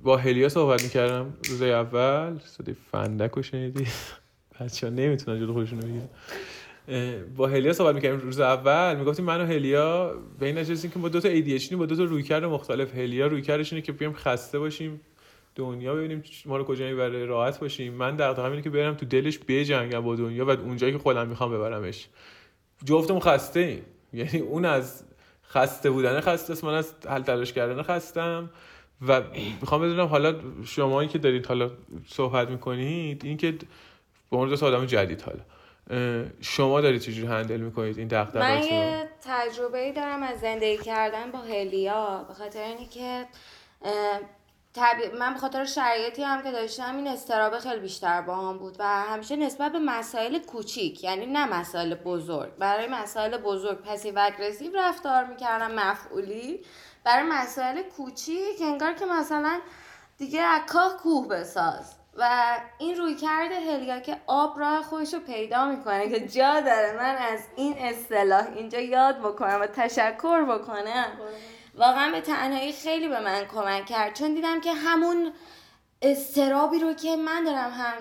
[0.03, 2.39] با هلیا صحبت می‌کردم روز اول.
[2.39, 3.87] صدای فندک رو شنیدی؟
[4.59, 5.87] بچه ها نمی‌تونن جلو خودشون رو
[7.35, 8.95] با هلیا صحبت می‌کردیم روز اول.
[8.95, 12.45] می‌گفتیم من و هلیا به این که با دو تا ADHD با دو تا رویکرد
[12.45, 12.95] مختلف.
[12.95, 15.01] هلیا رویکردش اینه که بیام خسته باشیم.
[15.57, 17.93] دنیا ببینیم ما رو کجا می‌بره راحت باشیم.
[17.93, 21.51] من دغدغه‌م اینه که برم تو دلش بجنگم با دنیا و اونجایی که خودم می‌خوام
[21.51, 22.07] ببرمش.
[22.85, 25.03] جفتمون خسته ایم یعنی اون از
[25.49, 28.49] خسته بودن خسته است من از حل تلاش کردن خستم
[29.07, 29.21] و
[29.61, 31.71] می‌خوام بدونم حالا شمایی که دارید حالا
[32.07, 33.51] صحبت می‌کنید این که
[34.31, 35.39] به عنوان آدم جدید حالا.
[36.41, 41.31] شما دارید چجوری handle می‌کنید این من دغدغه‌هاتون رو؟ یه تجربه دارم از زندگی کردن
[41.31, 42.87] با هلیا به خاطر اینی
[44.77, 48.75] طبی- من به خاطر شرایطی هم که داشتم این اضطرابه خیلی بیشتر با هم بود
[48.79, 52.55] و همیشه نسبت به مسائل کوچیک یعنی نه مسائل بزرگ.
[52.55, 56.65] برای مسائل بزرگ passive aggressive رفتار می‌کردم مفعولی.
[57.03, 59.59] برای مسائل کوچیک انگار که مثلا
[60.17, 61.93] دیگه از کاه کوه بساز.
[62.19, 66.93] و این روی کرده هلیا که آب راه خودش رو پیدا می‌کنه که جا داره.
[66.97, 71.05] من از این اصطلاح اینجا یاد بکنم و تشکر بکنم.
[71.77, 74.15] واقعا به تنهایی خیلی به من کمک کرد.
[74.15, 75.33] چون دیدم که همون
[76.01, 77.93] استرابی رو که من دارم هم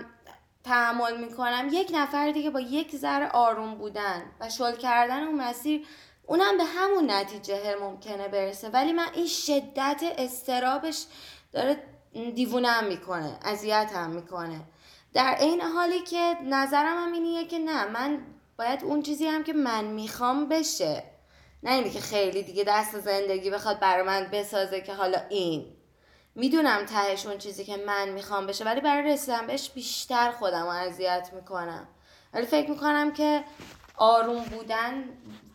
[0.64, 5.86] تحمل می‌کنم یک نفر دیگه با یک ذره آروم بودن و شل کردن اون مسیر
[6.26, 8.68] اونم به همون نتیجه ممکنه برسه.
[8.68, 11.06] ولی من این شدت استرابش
[11.52, 11.82] داره
[12.34, 14.60] دیوونم می‌کنه اذیتم می‌کنه.
[15.14, 18.18] در عین حالی که نظرم هم اینیه که نه من
[18.58, 21.02] باید اون چیزی هم که من می‌خوام بشه.
[21.62, 25.64] نه اینی که خیلی دیگه دست زندگی بخواد برای من بسازه که حالا این.
[26.35, 30.69] می‌دونم تهش اون چیزی که من می‌خوام بشه ولی برای رسیدن بهش بیشتر خودم رو
[30.69, 31.88] اذیت می‌کنم.
[32.35, 33.45] ولی فکر می‌کنم که
[33.97, 35.05] آروم بودن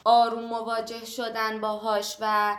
[0.03, 2.57] آروم مواجه شدن باهاش و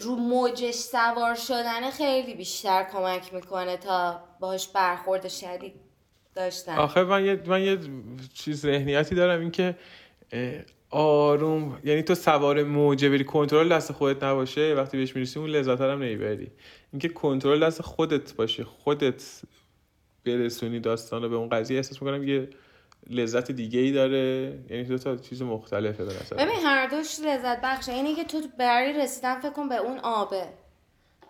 [0.00, 5.74] رو موجش سوار شدن خیلی بیشتر کمک می‌کنه تا باهاش برخورد شدید
[6.34, 6.76] داشتن.
[6.76, 7.78] آخه من یه من یه
[8.34, 9.76] چیز ذهنیتی دارم این که
[10.32, 11.78] اه، آروم.
[11.84, 16.02] یعنی تو سوار موجه بری کنترل دست خودت نباشه وقتی بهش می‌رسی اون لذت هم
[16.02, 16.50] نمی‌بری.
[16.92, 19.22] اینکه کنترل دست خودت باشه خودت
[20.24, 22.48] برسونی داستان رو به اون قضیه احساس می‌کنم یه
[23.10, 24.58] لذت دیگه ای داره.
[24.70, 27.92] یعنی دو تا چیز مختلفه به نظر ببین هر دوش لذت بخشه.
[27.92, 30.46] اینه که تو برای رسیدن فکر کن به اون آبه.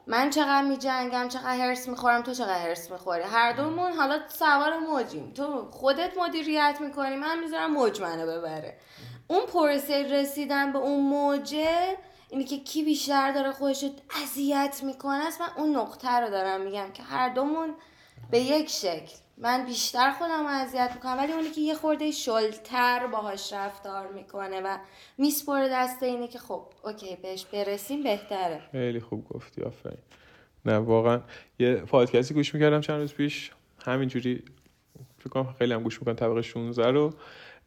[0.06, 3.22] من چقدر می جنگم چقدر هرس می‌خورم تو چقدر هرس می‌خوری.
[3.22, 5.32] هر دومون حالا سوار موجیم.
[5.32, 8.76] تو خودت مدیریت می‌کنی من می‌ذارم موج منو ببره.
[9.30, 11.96] اون پروسه رسیدن به اون موجه
[12.30, 13.84] اینی که کی بیشتر داره خودش
[14.22, 17.74] اذیت می‌کنه است من اون نقطه رو دارم میگم که هر دومون
[18.30, 19.12] به یک شکل.
[19.38, 24.78] من بیشتر خودم اذیت می‌کنم ولی اونی که یه خورده شلتر باهاش رفتار می‌کنه و
[25.18, 28.60] میسپره دست اینه که خب اوکی بهش برسیم بهتره.
[28.72, 29.98] خیلی خوب گفتی آفرین.
[30.64, 31.20] نه واقعا
[31.58, 33.50] یه پادکستی گوش می‌کردم چند روز پیش.
[33.86, 34.44] همینجوری
[35.18, 37.12] فکر کنم خیلی هم گوش می‌کنم طبقه 16 رو.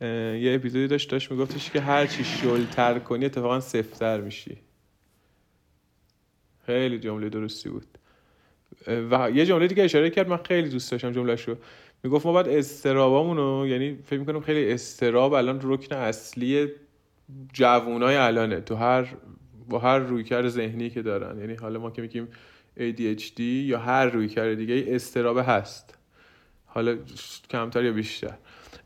[0.04, 4.58] یه اپیزودی داشت داشت میگفتش که هر چی شلتر کنی اتفاقا سفتر میشی.
[6.66, 7.86] خیلی جمله درستی بود.
[8.88, 11.56] و یه جمله دیگه اشاره کرد من خیلی دوست داشتم جملهش رو
[12.04, 16.68] می‌گفت ما باید استرابامون رو یعنی فکر می‌کنم خیلی استراب الان رکن اصلی
[17.54, 18.62] جوونای الانه.
[18.62, 19.08] تو هر
[19.70, 21.40] با هر رویکرد ذهنی که دارن.
[21.40, 22.28] یعنی حالا ما که میگیم
[22.78, 25.98] ADHD یا هر رویکرد دیگه استراب هست.
[26.66, 26.98] حالا
[27.50, 28.34] کمتر یا بیشتر.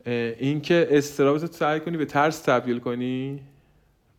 [0.08, 3.40] اه، این که استراب رو سعی کنی به ترس تبدیل کنی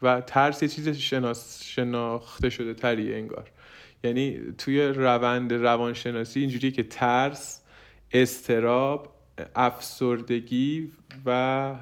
[0.03, 3.51] و ترس یه چیز شناس شناخته شده تریه انگار.
[4.05, 7.63] یعنی توی روند روانشناسی اینجوریه که ترس
[8.13, 9.15] استراب
[9.55, 10.93] افسردگی
[11.27, 11.75] و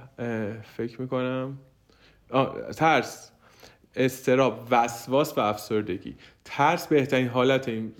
[0.76, 1.58] فکر می‌کنم
[2.76, 3.32] ترس.
[3.96, 6.14] استراب وسواس و افسردگی.
[6.44, 7.92] ترس بهترین حالت این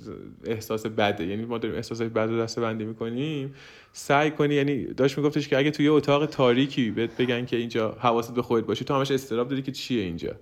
[0.45, 1.27] احساس بده.
[1.27, 3.55] یعنی ما داریم احساس بد رو دسته بندی می‌کنیم.
[3.93, 8.35] سعی کنی یعنی داشت میگفتش که اگه توی اتاق تاریکی بهت بگن که اینجا حواست
[8.35, 10.35] به خودت باشه تو همش استراب داری که چیه اینجا.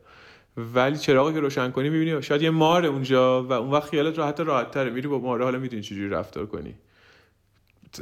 [0.57, 4.41] ولی چراغی که روشن کنی می‌بینی شاید یه ماره اونجا و اون وقت خیالت راحت
[4.41, 6.75] راحت تره میری با ماره حالا می‌دونی چجوری رفتار کنی.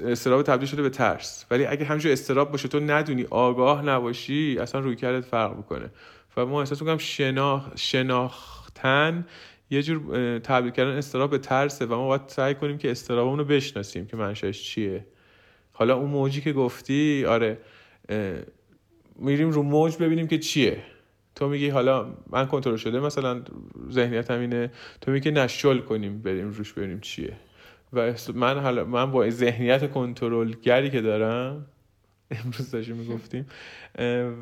[0.04, 1.46] استراب تبدیل شده به ترس.
[1.50, 5.90] ولی اگه همینجور استراب باشه تو ندونی آگاه نباشی اصلا روی کردت فرق می‌کنه.
[6.36, 7.68] و ما احساس می‌کنم شناخ...
[7.76, 9.26] شناختن
[9.70, 13.44] یه جور تبدیل کردن استراب به ترسه و ما باید سعی کنیم که استرابمون رو
[13.44, 15.06] بشناسیم که منشأش چیه.
[15.72, 17.58] حالا اون موجی که گفتی آره
[19.16, 20.82] میریم رو موج ببینیم که چیه.
[21.34, 23.42] تو میگی حالا من کنترل شده مثلا
[23.90, 24.70] ذهنیتم اینه.
[25.00, 27.36] تو میگی نشل کنیم بریم روش ببینیم چیه.
[27.92, 31.66] و من حالا من با ذهنیت کنترلگری که دارم
[32.44, 33.46] امروز داشتیم می‌گفتیم.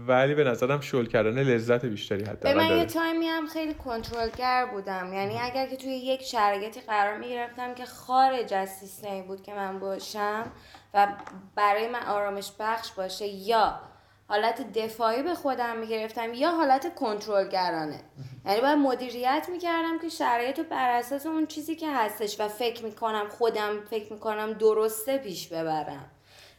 [0.07, 4.67] ولی به نظرم شل کردن لذت بیشتری به حداقل من یه تایمی هم خیلی کنترلگر
[4.67, 5.13] بودم.
[5.13, 9.55] یعنی اگر که توی یک شرایطی قرار می گرفتم که خارج از سیستمی بود که
[9.55, 10.53] من باشم
[10.95, 11.09] و
[11.55, 13.81] برای من آرامش بخش باشه یا
[14.29, 18.01] حالت دفاعی به خودم می گرفتم یا حالت کنترلگرانه.
[18.47, 22.49] یعنی باید مدیریت می کردم که شرایط رو بر اساس اون چیزی که هستش و
[22.49, 26.11] فکر می کنم خودم فکر می کنم درسته پیش ببرم.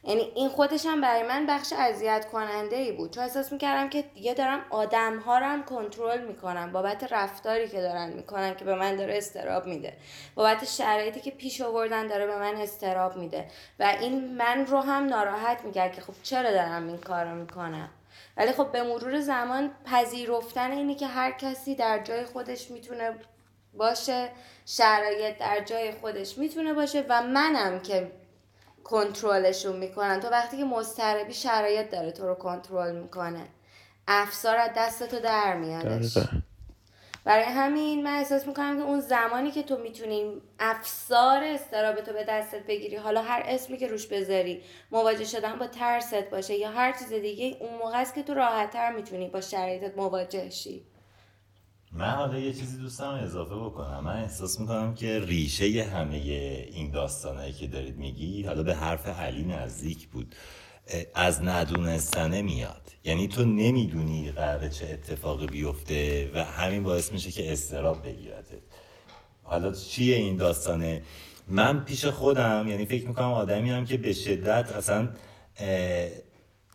[0.03, 3.13] یعنی این خودش هم برای من بخش اذیت کننده ای بود.
[3.13, 6.71] چون احساس می‌کردم که دیگه دارم آدم ها رو هم کنترل می‌کنم.
[6.71, 9.93] بابت رفتاری که دارن می‌کنن که به من داره استراب میده.
[10.35, 13.45] بابت شرایطی که پیش آوردن داره به من استراب میده.
[13.79, 17.89] و این من رو هم ناراحت می‌کرد که خب چرا دارم این کار رو می‌کنم؟
[18.37, 23.15] ولی خب به مرور زمان پذیرفتن اینی که هر کسی در جای خودش می‌تونه
[23.73, 24.29] باشه
[24.65, 28.11] شرایط در جای خودش می‌تونه باشه و منم که
[28.83, 30.19] کنترلشون می‌کنن.
[30.19, 33.47] تو وقتی که مضطربی شرایط داره تو رو کنترل می‌کنه.
[34.07, 36.17] افسار از دست تو در میادش.
[37.23, 42.23] برای همین من احساس می‌کنم که اون زمانی که تو می‌تونی افسار استراب تو به
[42.23, 46.91] دستت بگیری حالا هر اسمی که روش بذاری مواجه شدن با ترست باشه یا هر
[46.91, 50.85] چیز دیگه اون موقع است که تو راحتتر می‌تونی با شرایطت مواجه شی.
[51.93, 54.03] من حالا یه چیزی دوستم اضافه بکنم.
[54.03, 59.43] من احساس می‌کنم که ریشه همه این داستانهایی که دارید میگی حالا به حرف علی
[59.43, 60.35] نزدیک بود
[61.15, 62.81] از ندونستنه میاد.
[63.03, 68.61] یعنی تو نمی‌دونی قراره چه اتفاقی بیفته و همین باعث میشه که استراب بگیرتت
[69.43, 71.01] حالا چیه این داستانه؟
[71.47, 75.09] من پیش خودم یعنی فکر می‌کنم آدمی هم که به شدت اصلا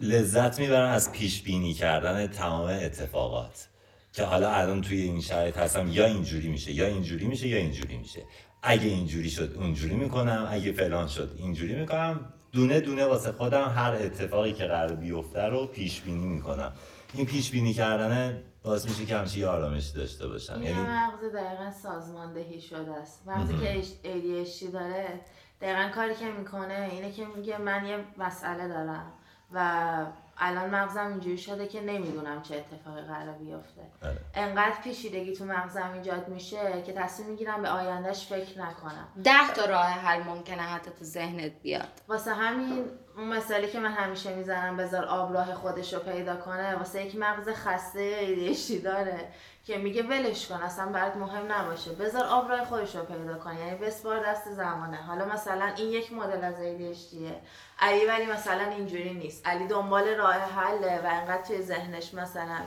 [0.01, 3.69] لذت می‌برم از پیش بینی کردن تمام اتفاقات.
[4.17, 7.97] که حالا الان توی این شرایط هستم یا اینجوری میشه یا اینجوری میشه یا اینجوری
[7.97, 8.23] میشه.
[8.63, 10.49] اگه اینجوری شد اونجوری می‌کنم.
[10.51, 12.33] اگه فلان شد اینجوری می‌کنم.
[12.53, 16.73] دونه دونه واسه خودم هر اتفاقی که قرار بیفته رو پیش بینی می‌کنم.
[17.15, 20.55] این پیش بینی کردن باعث میشه که همچین یه آرامش داشته باشم.
[20.55, 23.29] این یعنی مغز دقیقا سازماندهی شده است.
[23.29, 25.21] مغزی که ADHD داره
[25.61, 29.13] دقیقا کاری که می‌کنه اینه که میگه من یه مسئله دارم
[29.53, 30.07] و
[30.39, 33.83] الان مغزم اینجوری شده که نمی‌دونم چه اتفاقی قرار بیفته.
[34.03, 34.17] آره.
[34.35, 39.09] انقدر پیچیدگی تو مغزم ایجاد میشه که تصمیم می‌گیرم به آیندهش فکر نکنم.
[39.25, 41.89] ده تا راه حل ممکنه حتی تو ذهنت بیاد.
[42.09, 42.85] واسه همین
[43.17, 47.17] اون مثالی که من همیشه می‌زنم بذار آب راه خودش رو پیدا کنه واسه یک
[47.17, 49.29] مغز خسته ADHD داره
[49.67, 51.93] که میگه ولش کن اصلا برات مهم نباشه.
[51.93, 54.97] بذار آب راه خودش رو پیدا کن یعنی بسپار دست زمانه.
[54.97, 57.35] حالا مثلا این یک مدل از ADHDه
[57.79, 59.47] علی ولی مثلا اینجوری نیست.
[59.47, 62.61] علی دنبال راه حله و انقدر توی ذهنش مثلا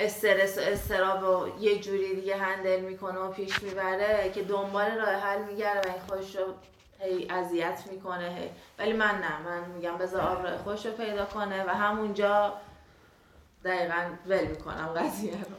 [0.00, 5.14] استرس و استراب و یه جوری دیگه هندل می‌کنه و پیش می‌بره که دنبال راه
[5.14, 6.42] حل میگره و این خودش رو
[7.00, 8.50] هی اذیت می‌کنه هی.
[8.78, 12.52] ولی من نه من میگم بذار آب خودش رو پیدا کنه و همونجا
[13.64, 15.56] دقیقا ول می‌کنم قضیه رو.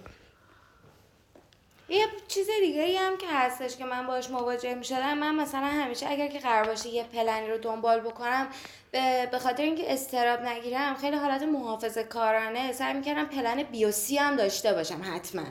[1.89, 5.65] یه چیز دیگه ای هم که هستش که من باش مواجه می شدم من مثلا
[5.65, 8.47] همیشه اگر که قرار باشه یه پلنی رو دنبال بکنم
[8.91, 14.35] به به خاطر اینکه استراب نگیرم خیلی حالت محافظه کارانه سعی می‌کردم پلن بیوسی هم
[14.35, 15.43] داشته باشم حتما.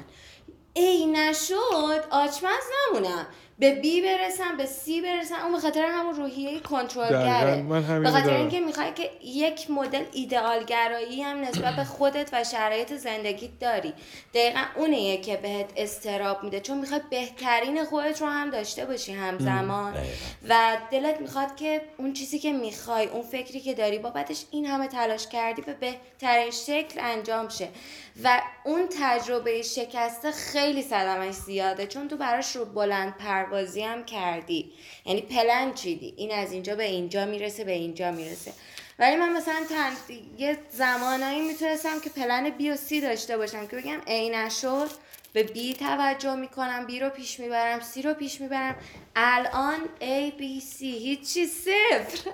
[0.75, 3.27] ای نشد آچمز نمونم.
[3.59, 7.63] به بی برسم به سی برسم اون به خاطر همون روحیه کنترلگره
[8.01, 8.37] به خاطر.
[8.37, 13.93] اینکه می‌خوای که یک مدل ایدئالگرایی هم نسبت به خودت و شرایط زندگیت داری.
[14.35, 16.61] دقیقا اونه که بهت استراب میده.
[16.61, 19.95] چون می‌خوای بهترین خودت رو هم داشته باشی همزمان.
[20.49, 24.89] و دلت می‌خواد که اون چیزی که می‌خوای اون فکری که داری بابتش این همه
[24.89, 27.69] تلاش کردی به بهترین شکل انجام شه.
[28.25, 34.73] و اون تجربه شکسته خیلی صدمش زیاده چون تو براش رو بلند پروازی هم کردی.
[35.05, 36.15] یعنی پلن چیدی.
[36.17, 38.53] این از اینجا به اینجا می‌رسه به اینجا می‌رسه.
[38.99, 39.93] ولی من مثلا تن...
[40.39, 44.89] یه زمانایی می‌تونستم که پلن بی و سی داشته باشم که بگم ای نشد
[45.33, 48.77] به بی توجه می‌کنم بی رو پیش می‌برم سی رو پیش می‌برم.
[49.17, 50.81] الان A B C.
[50.81, 52.31] هیچی صفر.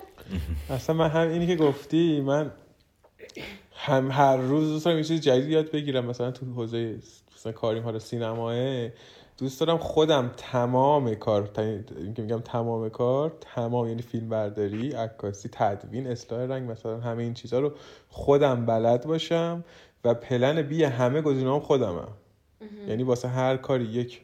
[0.70, 2.52] اصلا من هم اینی که گفتی من
[3.74, 6.04] هم هر روز دوست دارم یه چیز جدید یاد بگیرم.
[6.04, 6.98] مثلا تو حوزه
[7.34, 8.88] مثلا کاریم حالا سینماه
[9.38, 11.50] دوست دارم خودم تمام کار
[11.96, 17.34] اینکه میگم تمام کار تمام یعنی فیلم برداری عکاسی تدوین اصلاح رنگ مثلا همه این
[17.34, 17.72] چیزها رو
[18.08, 19.64] خودم بلد باشم
[20.04, 22.08] و پلن بی همه گزینه‌ام خودمم.
[22.88, 24.20] یعنی واسه هر کاری یک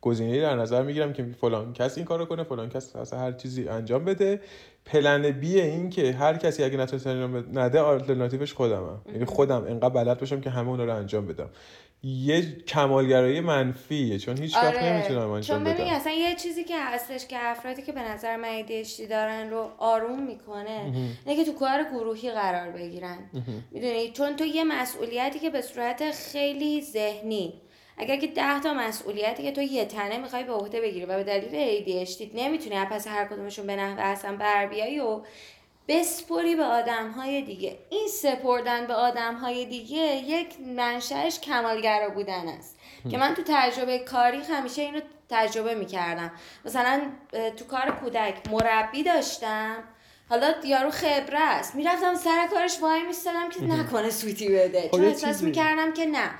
[0.00, 3.68] گزینه‌ای در نظر می‌گیرم که فلان کس این کارو کنه فلان کس واسه هر چیزی
[3.68, 4.40] انجام بده.
[4.84, 9.02] پلن بی این که هر کسی اگه نتونست انجام نده آلترناتیوش خودمم.
[9.12, 11.50] یعنی خودم انقدر بلد باشم که همه اونا رو انجام بدم.
[12.02, 15.94] یه کمالگرایی منفیه چون هیچ وقت نمی‌تونم چون انجام ببین بدم.
[15.94, 20.22] اصلا یه چیزی که هستش که افرادی که به نظر من ADHD دارن رو آروم
[20.22, 20.92] می‌کنه
[21.26, 23.18] اینه که تو کار گروهی قرار بگیرن.
[23.70, 27.54] می‌دونی؟ چون تو یه مسئولیتی که به صورت خیلی ذهنی
[28.00, 31.24] اگر که ده تا مسئولیتی که تو یه تنه می‌خوای به عهده بگیری و به
[31.24, 35.20] دلیل ADHD نمی‌تونی از پس هر کدومشون به نحو اصلا بر بیایی و
[35.88, 37.78] بسپری به آدم های دیگه.
[37.90, 42.78] این سپردن به آدم های دیگه یک منشأش کمالگرا بودن است.
[43.10, 46.32] که من تو تجربه کاری همیشه اینو تجربه می‌کردم.
[46.64, 47.02] مثلا
[47.56, 49.84] تو کار کودک مربی داشتم.
[50.28, 51.74] حالا یارو خبره است.
[51.74, 54.82] می‌رفتم سر کارش وای میستادم که نکنه سوتی بده.
[54.82, 56.30] خب چون احساس می‌کردم که نه.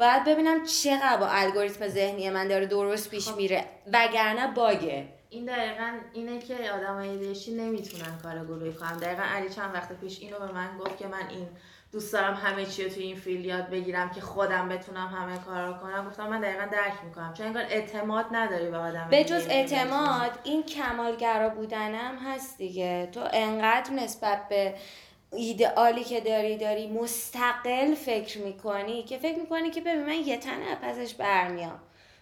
[0.00, 3.64] باید ببینم چقدر با الگوریتم ذهنی من داره درست پیش میره.
[3.92, 5.08] وگرنه باگه.
[5.30, 8.96] این دقیقا اینه که آدم های نمی‌تونن کار گروهی کنن.
[8.96, 11.48] دقیقا علی چند وقت پیش اینو به من گفت که من این
[11.92, 15.66] دوست دارم همه چی رو توی این فیلد یاد بگیرم که خودم بتونم همه کار
[15.66, 16.08] رو کنم.
[16.08, 17.34] گفتم من دقیقا درک می‌کنم.
[17.34, 23.08] چون انگار اعتماد نداری به آدم به جز اعتماد این کمالگرا بودنم هست دیگه.
[23.12, 24.74] تو انقدر نسبت به
[25.32, 30.74] ایدئالی که داری داری مستقل فکر می‌کنی که فکر می‌کنی که ببین من یه تنه
[30.82, 31.80] پسش برمیام.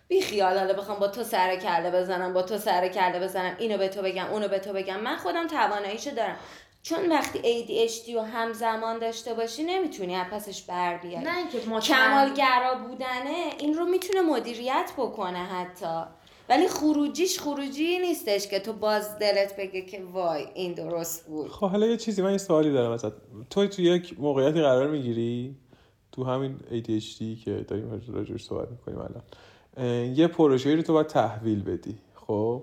[0.08, 3.78] بی خیال حالا بخوام با تو سر کله بزنم با تو سر کله بزنم اینو
[3.78, 5.00] به تو بگم اونو به تو بگم.
[5.00, 6.36] من خودم تواناییشو دارم.
[6.82, 7.38] چون وقتی
[7.88, 11.24] ADHD رو همزمان داشته باشی نمی‌تونی از پسش بر بیاری.
[11.24, 16.04] نه اینکه مطمئن- کمالگرا بودنه این رو می‌تونه مدیریت بکنه حتی.
[16.48, 21.48] ولی خروجیش خروجی نیستش که تو باز دلت بگه که وای این درست بود.
[21.50, 23.12] خب حالا یه چیزی من یه سوالی دارم ازت.
[23.50, 25.56] تو تو یک موقعیتی قرار می‌گیری؟
[26.12, 29.22] تو همین ADHD که داریم راجعش صحبت می‌کنیم الان.
[30.14, 32.62] یه پروژه‌ای رو تو باید تحویل بدی خب؟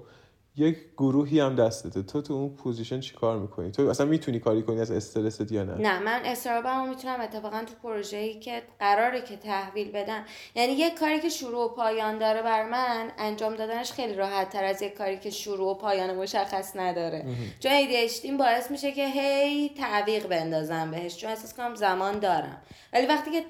[0.58, 4.64] یک گروهی هم دستته تو تو اون position چی کار می‌کنی؟ تو اصلا می‌تونی کاری
[4.64, 9.36] کنی از استرست یا نه؟ نه من اضطرابم می‌تونم اتفاقا تو پروژه‌ای که قراره که
[9.38, 10.26] تحویل بدم.
[10.56, 14.64] یعنی یک کاری که شروع و پایان داره برا من انجام دادنش خیلی راحت تر
[14.64, 17.26] از یک کاری که شروع و پایان مشخص نداره.
[17.60, 21.18] چون ADHD باعث میشه که هی تعویق بندازم بهش.
[21.18, 22.62] چون احساس کنم زمان دارم.
[22.94, 23.46] ولی وقتی که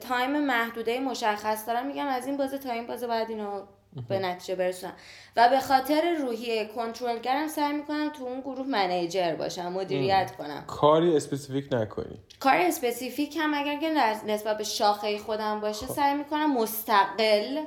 [0.00, 3.62] time محدوده مشخص دارم میگم از این بازه تا این بازه باید اینو
[4.08, 4.92] به نتیجه برسونم.
[5.36, 10.64] و به خاطر روحیه کنترلگرم سعی می‌کنم تو اون گروه manager باشم مدیریت کنم.
[10.66, 12.18] کاری specific نکنی.
[12.40, 17.60] کار specific هم اگر که نس- نسبت به شاخه خودم باشه سعی می‌کنم مستقل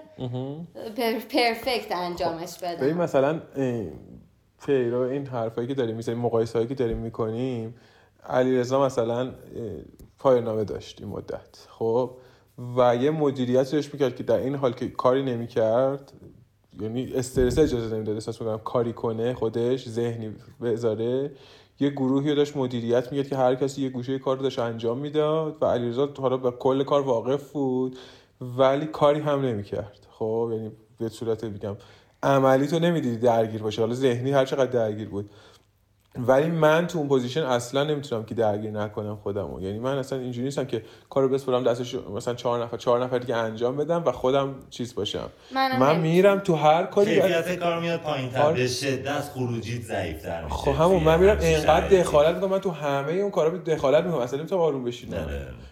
[0.97, 2.97] per- perfect انجامش ببین بدم.
[2.97, 3.85] مثلا اه،
[4.65, 7.75] پیرو این حرفایی که داریم می‌زنیم مقایسه هایی که داریم می‌کنیم
[8.29, 9.33] علیرضا مثلا
[10.19, 11.67] پایان نامه داشت این مدت.
[11.69, 12.11] خب؟
[12.77, 16.13] و یه مدیریتی داشت می‌کرد که در این حال که کاری نمی‌کرد
[16.81, 21.31] یعنی استرس اجازه نمی‌داد احساس می‌کنم کاری کنه خودش ذهنی بذاره.
[21.79, 25.57] یه گروهی رو داشت مدیریت می‌کرد که هر کسی یه گوشه کار داشت انجام می‌داد
[25.61, 27.97] و علیرضا حالا به کل کار واقف بود
[28.41, 30.07] ولی کاری هم نمی‌کرد.
[30.09, 31.77] خب یعنی به صورت میگم
[32.23, 33.81] عملی تو نمی‌دیدی درگیر باشه.
[33.81, 35.29] حالا ذهنی هر چقدر درگیر بود.
[36.27, 39.61] ولی من تو اون position اصلا نمی‌تونم که درگیر نکنم خودمو.
[39.61, 43.35] یعنی من اصلا اینجوری نیستم که کارو بسپرم دستش مثلا چهار نفر چهار نفر دیگه
[43.35, 45.29] انجام بدم و خودم چیز باشم.
[45.55, 45.99] من نمی‌تونم.
[45.99, 48.41] میرم تو هر کاری کیفیت کار میاد پایین تر.
[48.41, 48.57] آره.
[48.57, 50.55] به شدت خروجیت ضعیفتر میشه.
[50.55, 51.87] خب همون من میرم اینقدر.
[51.87, 54.21] دخالت می‌کنم من تو همه اون کارا دخالت می‌کنم.
[54.21, 55.29] اصلا نمی‌تونم آروم بشینم.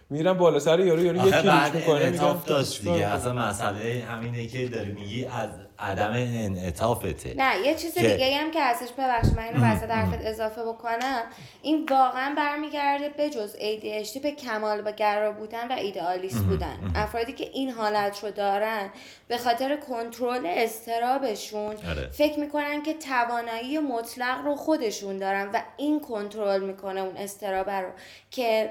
[0.10, 2.94] میرم بالا سر یارو یارو ریش بعد می‌کنه انعطاف داشت دیگه.
[2.94, 5.50] میگم اصلا مسئله همینه که داری میگی از
[5.80, 7.34] عدم انعطافته.
[7.38, 11.24] نه یه چیز که- دیگه هم که ازش ببخش من اینو وسط حرفت اضافه بکنم.
[11.62, 16.92] این واقعا برمیگرده به جز ADHD به کمال و گرا بودن و ایدئالیست بودن.
[16.96, 18.90] افرادی که این حالت رو دارن
[19.28, 22.10] به خاطر کنترل استرابشون آره.
[22.12, 27.90] فکر می‌کنن که توانایی مطلق رو خودشون دارن و این کنترل می‌کنه اون استراب رو.
[28.32, 28.70] که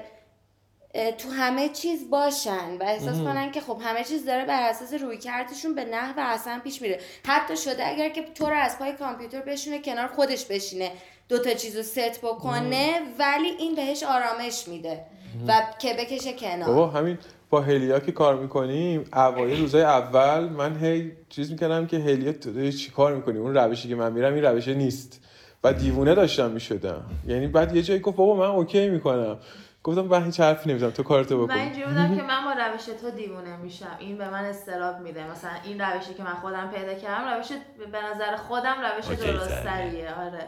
[1.17, 5.17] تو همه چیز باشن و احساس کنن که خب همه چیز داره بر اساس روی
[5.17, 6.99] کردشون به نحو اصلا پیش میره.
[7.27, 10.91] حتی شده اگر که تو رو از پای کامپیوتر بشونه کنار خودش بشینه
[11.29, 14.99] دوتا چیز رو ست بکنه ولی این بهش آرامش میده
[15.47, 16.67] و که بکشه کنار.
[16.67, 17.17] بابا همین
[17.49, 22.71] با هلیا که کار می‌کنیم اوایل روزای اول من هی چیز می‌کردم که هلیا تو
[22.71, 25.21] چی کار می‌کنی؟ اون روشی که من میرم این روشه نیست.
[25.63, 27.05] و دیوونه داشتم می‌شدم.
[27.27, 29.37] یعنی بعد یه جایی گفت بابا من اوکی می‌کنم.
[29.85, 32.85] گفتم من هیچ حرفی نمی‌زنم تو کارتو من بکن اینجوری بودم که من با روش
[33.01, 33.97] تو دیوونه میشم.
[33.99, 35.31] این به من استراب میده.
[35.31, 37.47] مثلا این روشی که من خودم پیدا کردم روش
[37.91, 40.47] به نظر خودم روش درستریه آره.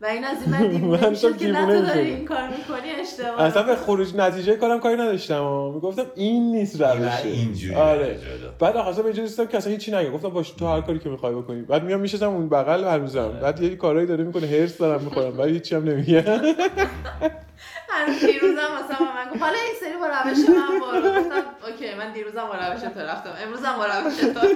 [0.00, 2.00] و این از این من دیوونه من که نه تو داری.
[2.00, 3.42] این کار می‌کنی اشتباه.
[3.42, 5.42] اصلا به خروج نتیجه کارم کاری نداشتم.
[5.44, 7.28] و می‌گفتم این نیست روشه.
[7.28, 8.18] اینجوری آره.
[8.58, 10.10] بعد آخرش اینجوری نیستم که اصلا هیچی نگه.
[10.10, 11.62] گفتم باش تو هر کاری که می‌خوای بکنی.
[11.62, 15.30] بعد میام میشستم اون بغل هر می‌زنم بعد یه کارایی داره می‌کنه هرس دارم می‌خورم
[15.30, 16.24] بعد هیچی هم نمیگه.
[17.90, 21.20] هنوز دیروزم مثلا من گفت حالا این سری با روش من برو.
[21.20, 23.34] گفتم اوکی من دیروزم با روش تو رفتم.
[23.42, 24.54] امروزم با روش تو.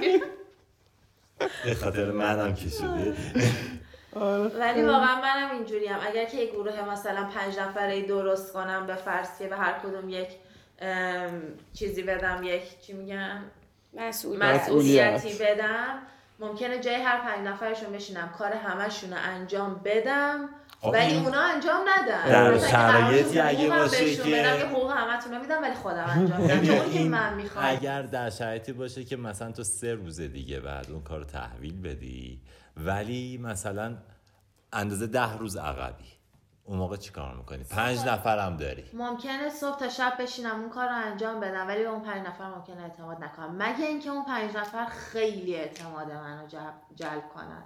[1.65, 3.15] به خاطر منم که شده.
[4.59, 8.95] ولی واقعا منم اینجوری هم اگر که یک گروه مثلا پنج نفره درست کنم به
[8.95, 10.27] فرض که به هر کدوم یک
[11.73, 13.39] چیزی بدم یک چی میگم
[13.93, 15.99] مسئول مسئولیتی بدم
[16.39, 20.49] ممکنه جای هر پنج نفرشون بشینم کار همشون رو انجام بدم.
[20.91, 22.29] ولی اونا انجام ندن.
[22.29, 26.93] در شرایطی اگه باشه که- بدم حقوق همتون رو میدم ولی خودم انجام میدم اون
[26.93, 27.65] که من می‌خوام.
[27.67, 31.81] اگر در شرایطی باشه که مثلا تو سه روز دیگه بعد اون کار رو تحویل
[31.81, 32.41] بدی
[32.77, 33.97] ولی مثلا
[34.73, 36.03] اندازه ده روز عقبی.
[36.65, 38.83] اون موقع چی کار می‌کنی؟ پنج نفرم داری.
[38.93, 42.49] ممکنه صبح تا شب بشینم اون کار رو انجام بدم ولی به اون پنج نفر
[42.49, 43.55] ممکنه اعتماد نکنم.
[43.55, 47.63] مگه اینکه اون پنج نفر خیلی اعتماد منو جلب, جلب کنن.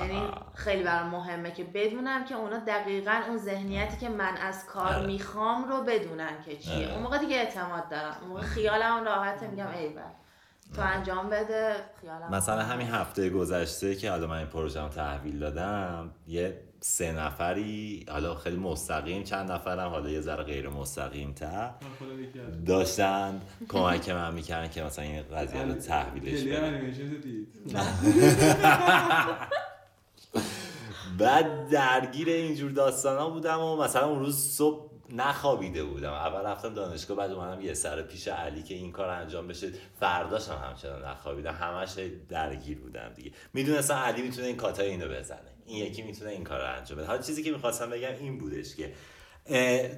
[0.00, 0.22] یعنی.
[0.54, 5.06] خیلی برام مهمه که بدونم که اونا دقیقا اون ذهنیتی که من از کار آره.
[5.06, 6.74] می‌خوام رو بدونن که چیه.
[6.76, 6.94] آره.
[6.94, 8.16] اون موقع دیگه اعتماد دارم.
[8.20, 10.02] اون موقع خیالم راحته میگم ایول
[10.76, 12.62] تو انجام بده خیالم مثلا.
[12.62, 18.34] همین هفته گذشته که حالا من این پروژه رو تحویل دادم یه سه نفری حالا
[18.34, 21.70] خیلی مستقیم چند نفرم حالا یه ذره غیر مستقیم تر
[22.66, 23.40] داشتن.
[23.68, 26.80] کمک من می‌کردن که مثلا این قضیه رو تحویلش بدم
[31.18, 36.12] بعد درگیر اینجور داستانا بودم و مثلا اون روز صبح نخوابیده بودم.
[36.12, 39.70] اول رفتم دانشگاه بعد اومدم یه سر پیش علی که این کار انجام بشه.
[40.00, 41.54] فرداشم همچنان نخوابیدم.
[41.54, 41.94] همش
[42.28, 43.32] درگیر بودم دیگه.
[43.54, 45.52] می‌دونستم علی می‌تونه این کاتای اینو بزنه.
[45.66, 47.06] این یکی می‌تونه این کار رو انجام بده.
[47.06, 48.92] حالا چیزی که می‌خواستم بگم این بودش که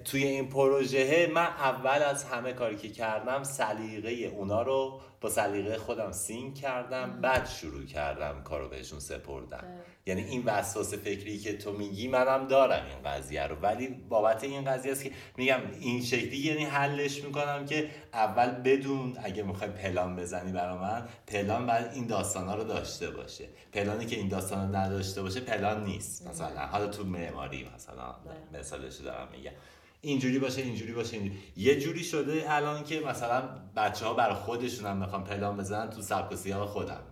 [0.04, 5.78] توی این پروژه من اول از همه کاری که کردم سلیقه اونا رو با سلیقه
[5.78, 7.20] خودم سینک کردم.
[7.20, 9.64] بعد شروع کردم کارو بهشون سپردم.
[10.10, 13.56] یعنی این وسواس فکری که تو میگی منم دارم این قضیه رو.
[13.56, 19.16] ولی بابت این قضیه است که میگم این شکلی یعنی حلش می‌کنم که اول بدون
[19.22, 23.48] اگه می‌خوای پلان بزنی برا من پلان بعد این داستان ها رو داشته باشه.
[23.72, 26.26] پلانی که این داستان رو نداشته باشه پلان نیست.
[26.26, 28.14] مثلا حالا تو معماری مثلا
[28.52, 29.52] مثالش رو دارم میگم.
[30.00, 31.38] اینجوری باشه اینجوری باشه اینجوری.
[31.56, 33.42] یه جوری شده الان که مثلا
[33.76, 37.02] بچه ها برای خودشون هم می‌خوان پلان بزنن تو سبک و سیاق خودم.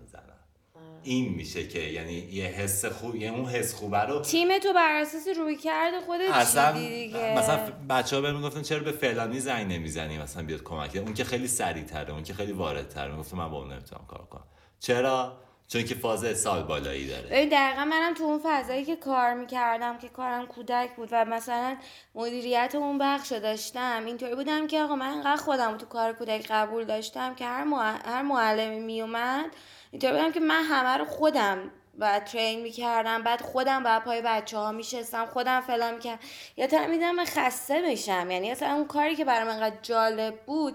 [1.03, 5.01] این میشه که یعنی یه حس خوب یعنی اون حس خوبه رو تیم تو بر
[5.01, 7.59] اساس روی کرده خودت اصلا دیگه مثلا
[7.91, 10.97] بچه ها بهم می‌گفتن چرا به فلانی زنگ نمی‌زنی؟ مثلا بیاد کمک.
[10.97, 14.05] اون که خیلی سریع تره اون که خیلی وارد تره می‌گفت من با اون نمی‌تونم
[14.09, 14.45] کار کنم.
[14.81, 17.47] چرا؟ چون که فاز سال بالایی داره.
[17.47, 21.77] دقیقا منم تو اون فضایی که کار می‌کردم که کارم کودک بود و مثلا
[22.15, 26.85] مدیریت اون بخش داشتم اینطوری بودم که آقا من انقدر خودم تو کار کودک قبول
[26.85, 28.09] داشتم که هر, مع...
[28.09, 29.51] هر معلمی میومد
[29.91, 34.59] اینطوری بودم که من همه رو خودم و ترین می‌کردم بعد خودم بعد پای بچه
[34.59, 36.21] ها میشستم خودم فلان می‌کردم.
[36.57, 38.31] یا تا میدم خسته بشم.
[38.31, 40.75] یعنی اصلا اون کاری که برای من انقدر جالب بود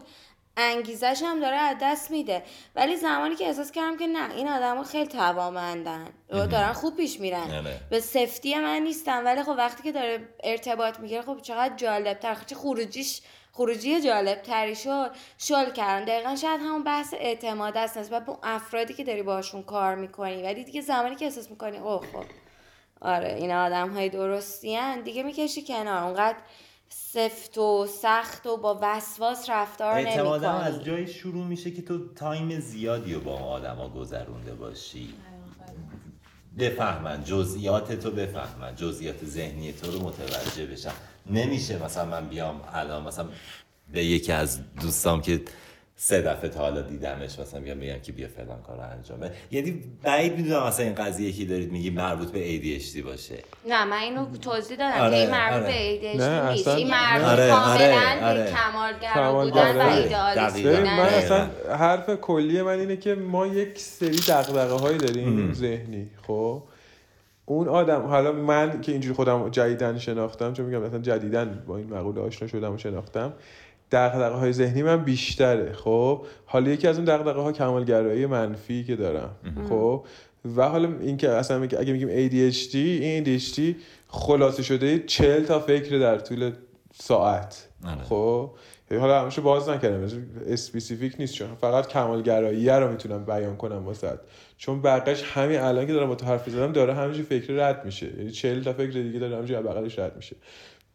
[0.58, 2.44] انگیزش هم داره از دست میده.
[2.76, 7.20] ولی زمانی که احساس کردم که نه این آدما خیلی توانمندن و دارن خوب پیش
[7.20, 7.52] میرن.
[7.52, 7.80] آره.
[7.90, 9.26] به سفتی من نیستم.
[9.26, 14.42] ولی خب وقتی که داره ارتباط می‌گیره خب چقدر جالب تر چه خروجیش خروجی جالب
[14.42, 15.12] تری شد.
[15.38, 19.64] شل کردن دقیقا شاید همون بحث اعتماد است نسبت به اون افرادی که داری باشون
[19.64, 20.44] کار می‌کنی.
[20.44, 22.24] ولی دیگه زمانی که احساس می‌کنی اوه خب.
[23.02, 26.04] آره این آدم های درستی دیگه می‌کشی کنار.
[26.04, 26.38] اونقدر
[26.96, 32.60] سفت و سخت و با وسواس رفتار نمی‌کنی از جای شروع میشه که تو تایم
[32.60, 35.14] زیادی رو با آدما گذرونده باشی.
[36.60, 40.92] بفهمن جزئیات تو بفهمن جزئیات ذهنی تو رو متوجه بشن.
[41.30, 43.30] نمیشه مثلا من بیام الان مثلا
[43.92, 45.42] به یکی از دوستام که
[45.96, 49.34] سه دفعه تا حالا دیدمش مثلا بیام بگم که بیا فلان کار رو انجام بده
[49.52, 53.36] یعنی بعید می‌دونم مثلا این قضیه که دارید میگی مربوط به ADHD باشه
[53.68, 56.00] نه من اینو توضیح دادم آره، که این مربوط آره.
[56.02, 58.44] به نه، ADHD نیست این مربوط آره، کاملا آره، آره.
[58.44, 59.44] به کمالگرا.
[59.44, 60.64] بودن و آره.
[60.64, 66.10] ببین من اصلا حرف کلی من اینه که ما یک سری دغدغه هایی داریم ذهنی
[66.28, 66.64] خب
[67.46, 71.94] اون آدم حالا من که اینجوری خودم جدیدن شناختم چون میگم مثلا جدیدن با این
[71.94, 73.34] مقوله آشنا شدم و شناختم
[73.94, 78.96] دغدغه های ذهنی من بیشتره خب؟ حالا یکی از اون دغدغه ها کمالگرایی منفی که
[78.96, 79.36] دارم
[79.70, 80.06] خب؟
[80.56, 83.62] و حالا اینکه اصلا میگه- اگه میگیم ADHD این ADHD
[84.08, 86.52] خلاصه شده 40 تا فکر در طول
[86.94, 88.04] ساعت آره.
[88.04, 88.50] خب؟
[89.00, 90.08] حالا همشو باز نکردم
[90.48, 94.20] اسپسیفیک نیست چون فقط کمالگرایی رو می‌تونم بیان کنم واسه
[94.58, 98.18] چون بقیش همین الان که دارم با تو حرف زدم داره همینجوری فکر رد میشه.
[98.18, 100.36] یعنی 40 تا فکر دیگه داره همینجوری بغلش رد میشه.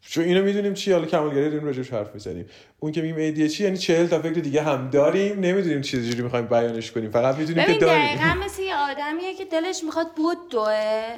[0.01, 2.45] چون اینو می‌دونیم چی حالا کمالگرایی داریم راجعش حرف می‌زنیم.
[2.79, 6.45] اون که میگیم ADHD یعنی 40 تا فکر دیگه هم داریم نمی‌دونیم چه جوری می‌خوایم
[6.45, 7.11] بیانش کنیم.
[7.11, 8.05] فقط می‌دونیم که داریم.
[8.05, 11.15] دقیقا مثل یه آدمیه که دلش می‌خواد بود دوه.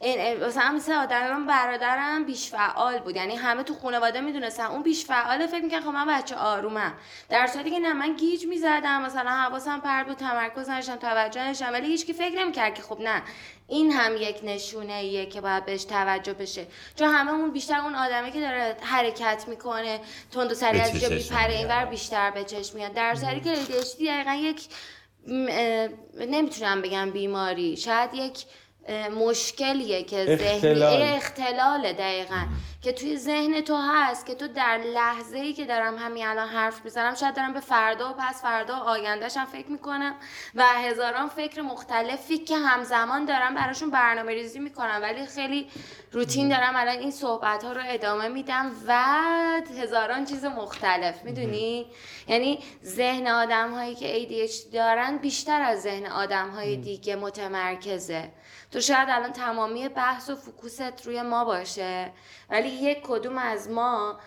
[0.00, 3.16] این مثلا مثل آدم من برادرم بیش فعال بود.
[3.16, 4.64] یعنی همه تو خانواده می‌دونستن.
[4.64, 6.94] اون بیش فعاله فکر می‌کنن خب من بچه آرومم.
[7.28, 9.02] در صورتی که نه من گیج می‌زدم.
[9.02, 11.72] مثلا حواسم پرت بود تمرکز نداشتم توجه نداشتم.
[11.72, 13.22] ولی هیچکی فکر نمی‌کرد که خب نه
[13.68, 16.66] این هم یک نشونه ایه که باید بهش توجه بشه.
[16.96, 20.00] چون همه اون بیشتر اون آدمه که داره حرکت می‌کنه
[20.32, 21.50] تند و سریع از میپره میاد.
[21.50, 22.92] اینور بیشتر به چشم میاد.
[22.92, 24.68] در صورتی که ADHD دقیقا یک
[26.28, 27.76] نمی‌تونم بگم بیماری.
[27.76, 28.44] شاید یک
[29.20, 31.02] مشکلیه که ذهنی اختلال.
[31.02, 32.46] اختلاله دقیقا.
[32.82, 36.84] که توی ذهن تو هست که تو در لحظه ای که دارم همین الان حرف
[36.84, 40.14] می‌زنم شاید دارم به فردا و پس فردا و آیندهشم فکر می‌کنم
[40.54, 44.98] و هزاران فکر مختلفی که همزمان دارم براشون برنامه ریزی می‌کنم.
[45.02, 45.68] ولی خیلی
[46.12, 49.04] روتین دارم الان این صحبت ها رو ادامه میدم و
[49.82, 51.24] هزاران چیز مختلف.
[51.24, 51.86] می‌دونی؟
[52.28, 58.28] یعنی ذهن آدم هایی که ADHD دارن بیشتر از ذهن آدم های دیگه متمرکزه.
[58.72, 62.10] تو شاید الان تمامی بحث و فکوست روی ما باشه
[62.50, 64.18] ولی یک کدوم از ما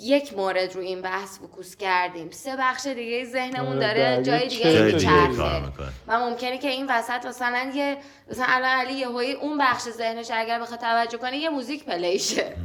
[0.00, 2.30] یک مورد رو این بحث فکوس کردیم.
[2.30, 5.62] سه بخش دیگه ذهنمون آره، داره جای دیگه میچرخه.
[6.06, 7.98] و ممکنه که این وسط مثلا یه
[8.30, 12.56] مثلا الان علی یه اون بخش ذهنش اگر بخواد توجه کنه یه موزیک پلیشه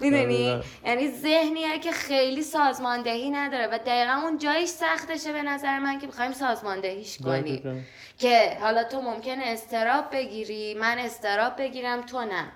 [0.00, 0.64] می‌دونی آره.
[0.86, 6.06] یعنی ذهنیه که خیلی سازماندهی نداره و دقیقا اون جایش سختشه به نظر من که
[6.06, 7.42] بخوایم سازماندهیش کنیم.
[7.42, 7.78] دقیقاً.
[8.18, 12.52] که حالا تو ممکنه استراب بگیری من استراب بگیرم تو نه.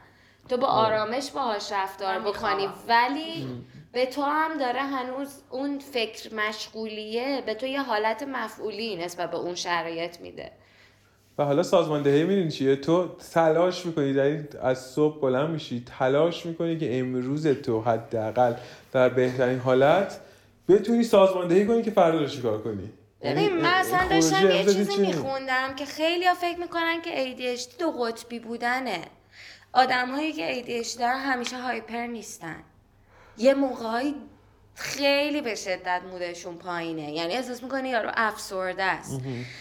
[0.49, 2.69] تو با آرامش باهاش رفتار بکنی.
[2.89, 3.47] ولی
[3.93, 9.37] به تو هم داره هنوز اون فکر مشغولیه به تو یه حالت مفعولی نسبت به
[9.37, 10.53] اون شرایط میده.
[11.39, 16.47] و حالا سازماندهی می‌دونی چیه؟ تو تلاش می‌کنی در این- از صبح بلند میشی تلاش
[16.47, 18.55] می‌کنی که امروز تو حداقل
[18.93, 20.21] در بهترین حالت
[20.69, 22.93] بتونی سازماندهی کنی که فردا رو چیکار کنی.
[23.23, 27.91] ببین یعنی من اصلا داشتم یه چیزی؟ میخوندم که خیلی فکر می‌کنن که ADHD دو
[27.91, 29.01] قطبی بودنه.
[29.73, 32.57] آدم هایی که ADHD دارن همیشه هایپر نیستن.
[33.39, 34.15] یه موقعهایی
[34.75, 37.13] خیلی به شدت مودشون پایینه.
[37.13, 39.21] یعنی احساس می‌کنی یارو افسرده است.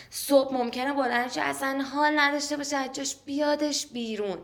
[0.10, 4.38] صبح ممکنه بلند شه اصلا حال نداشته باشه از جاش بیادش بیرون.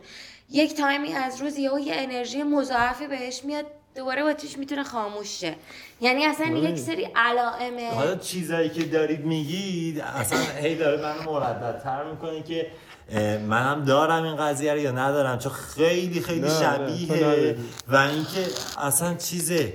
[0.50, 5.40] یک تایمی از روز یهو یه انرژی مضاعفی بهش میاد دوباره با تیش می‌تونه خاموش
[5.40, 5.54] شه.
[6.00, 7.90] یعنی اصلا یک سری علائمه.
[7.94, 12.66] حالا چیزایی که دارید میگید اصلا هی داره منو مرددتر می‌کنه که
[13.12, 17.56] اه، من هم دارم این قضیه رو یا ندارم؟ چون خیلی خیلی شبیه.
[17.88, 18.46] و اینکه
[18.78, 19.72] اصلا چیزه.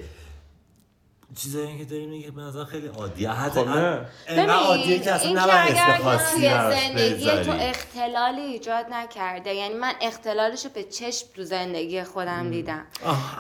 [1.36, 4.52] چیزایی که داریم میگه به نظر خیلی عادیه حتی خب نه.
[4.52, 7.52] عادیه که اصلا نباید اگر اسم خاصی زندگی تو.
[7.52, 12.86] اختلالی ایجاد نکرده یعنی من اختلالش رو به چشم تو زندگی خودم دیدم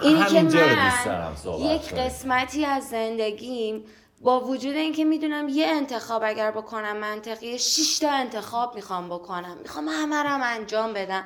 [0.01, 1.93] اینی که من یک.
[1.93, 3.83] قسمتی از زندگیم
[4.21, 9.87] با وجود اینکه می‌دونم یه انتخاب اگر بکنم منطقیه شش تا انتخاب می‌خوام بکنم می‌خوام
[9.87, 11.23] همه رو هم انجام بدم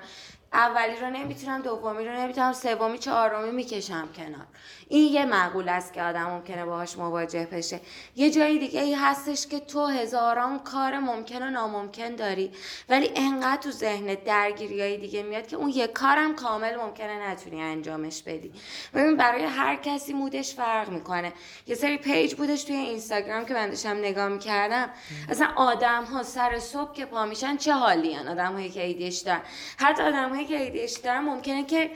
[0.54, 4.47] اولی رو نمی‌تونم دومی رو نمی‌تونم سومی چهارمی می‌کشم کنار.
[4.88, 7.82] این یه معقول است که آدم ممکنه باهاش مواجه بشه.
[8.16, 12.52] یه جای دیگه ای هستش که تو هزاران کار ممکن و ناممکن داری
[12.89, 17.62] ولی انقدر تو ذهن درگیری های دیگه میاد که اون یک کارم کامل ممکنه نتونی
[17.62, 18.52] انجامش بدی.
[18.93, 21.34] ببین برای هر کسی مودش فرق می‌کنه.
[21.68, 24.89] یه سری پیج بودش توی اینستاگرام که من داشتم نگاه می‌کردم.
[25.30, 29.18] اصلا آدم ها سر صبح که پا میشن چه حالی هن آدم هایی که ایدیش
[29.18, 29.41] دارن.
[29.78, 31.91] حتی آدم هایی که ایدیش دارن ممکنه که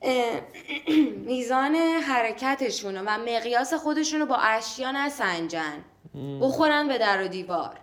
[1.26, 5.84] میزان حرکتشون و مقیاس خودشون رو با اشیا نسنجن.
[6.40, 7.76] بخورن به در و دیوار.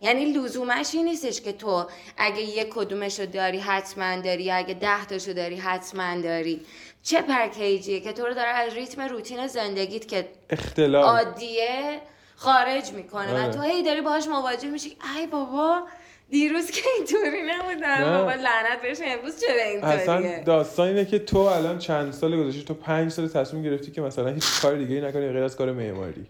[0.00, 1.86] یعنی لزومش این نیستش که تو
[2.16, 6.60] اگه یک کدومشو داری حتما داری یا اگه ده تاشو داری حتما داری.
[7.02, 11.04] چه پکیجیه که تو رو داره از ریتم روتین زندگیت که اختلال.
[11.04, 12.00] عادیه
[12.36, 13.52] خارج می‌کنه و آره.
[13.52, 14.96] تو هی داری باهاش مواجه میشی.
[15.16, 15.82] ای بابا
[16.30, 18.18] دیروز که اینطوری نبودم.
[18.18, 22.64] بابا لعنت بهش امروز چرا اصلا اینطوریه داستان اینه که تو الان چند سال گذشته
[22.64, 26.26] تو پنج سال تصمیم گرفتی که مثلا هیچ کار دیگه نکنی غیر از کار معماری.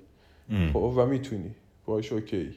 [0.73, 1.51] خب و می‌تونی.
[1.87, 2.55] باش اوکی.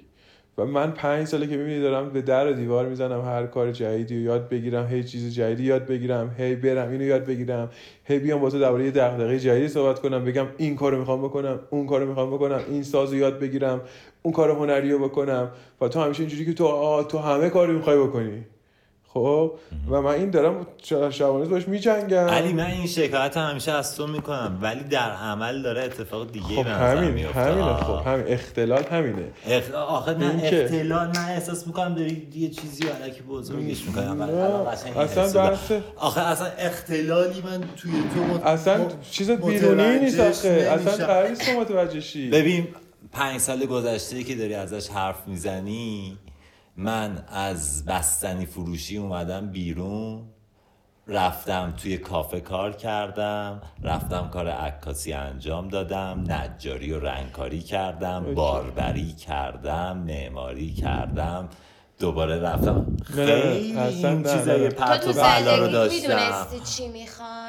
[0.57, 4.15] و من پنج ساله که می‌بینی دارم به در و دیوار می‌زنم هر کار جدیدی
[4.15, 7.69] رو یاد بگیرم هی چیز جدیدی یاد بگیرم هی برم اینو یاد بگیرم
[8.03, 11.59] هی بیام با تو درباره یه دغدغه جدیدی صحبت کنم بگم این کارو می‌خوام بکنم
[11.69, 13.81] اون کارو می‌خوام بکنم این سازو یاد بگیرم
[14.21, 15.51] اون کار هنری رو بکنم.
[15.81, 18.45] و تو همیشه اینجوری که تو آه تو همه کارو می‌خوای بکنی.
[19.13, 19.51] خب
[19.89, 20.65] و من این دارم
[21.11, 22.17] شبانه باش میجنگم.
[22.17, 26.67] علی من این شکایت همیشه از تو می‌کنم ولی در عمل داره اتفاق دیگه خب
[26.67, 27.39] همین میفته.
[27.39, 27.73] همینه.
[27.75, 28.25] خب همین.
[28.27, 29.23] اختلال همینه.
[29.47, 29.71] اخ...
[29.73, 30.15] آخه
[30.49, 36.21] که- اختلال من احساس می‌کنم داری یه چیزی علکی بزرگش می‌کنم نه، اصلا بحث- آخه
[36.21, 38.45] اصلا اختلالی من توی تو مت...
[38.45, 40.49] اصلا چیز بیرونی نیست آخه.
[40.49, 41.05] اصلا.
[41.07, 42.67] قرار نیست تو متوجه شی ببین
[43.11, 46.17] پنج سال گذشته که داری ازش حرف می‌زنی
[46.77, 50.23] من از بستنی فروشی اومدم بیرون
[51.07, 58.35] رفتم توی کافه کار کردم رفتم کار عکاسی انجام دادم نجاری و رنگکاری کردم اوکی.
[58.35, 61.49] باربری کردم معماری کردم
[61.99, 64.69] دوباره رفتم خیلی این چیزای نه.
[64.69, 67.40] تو پرت تو و پلا رو زندگی داشتم می‌دونستی چی می‌خوای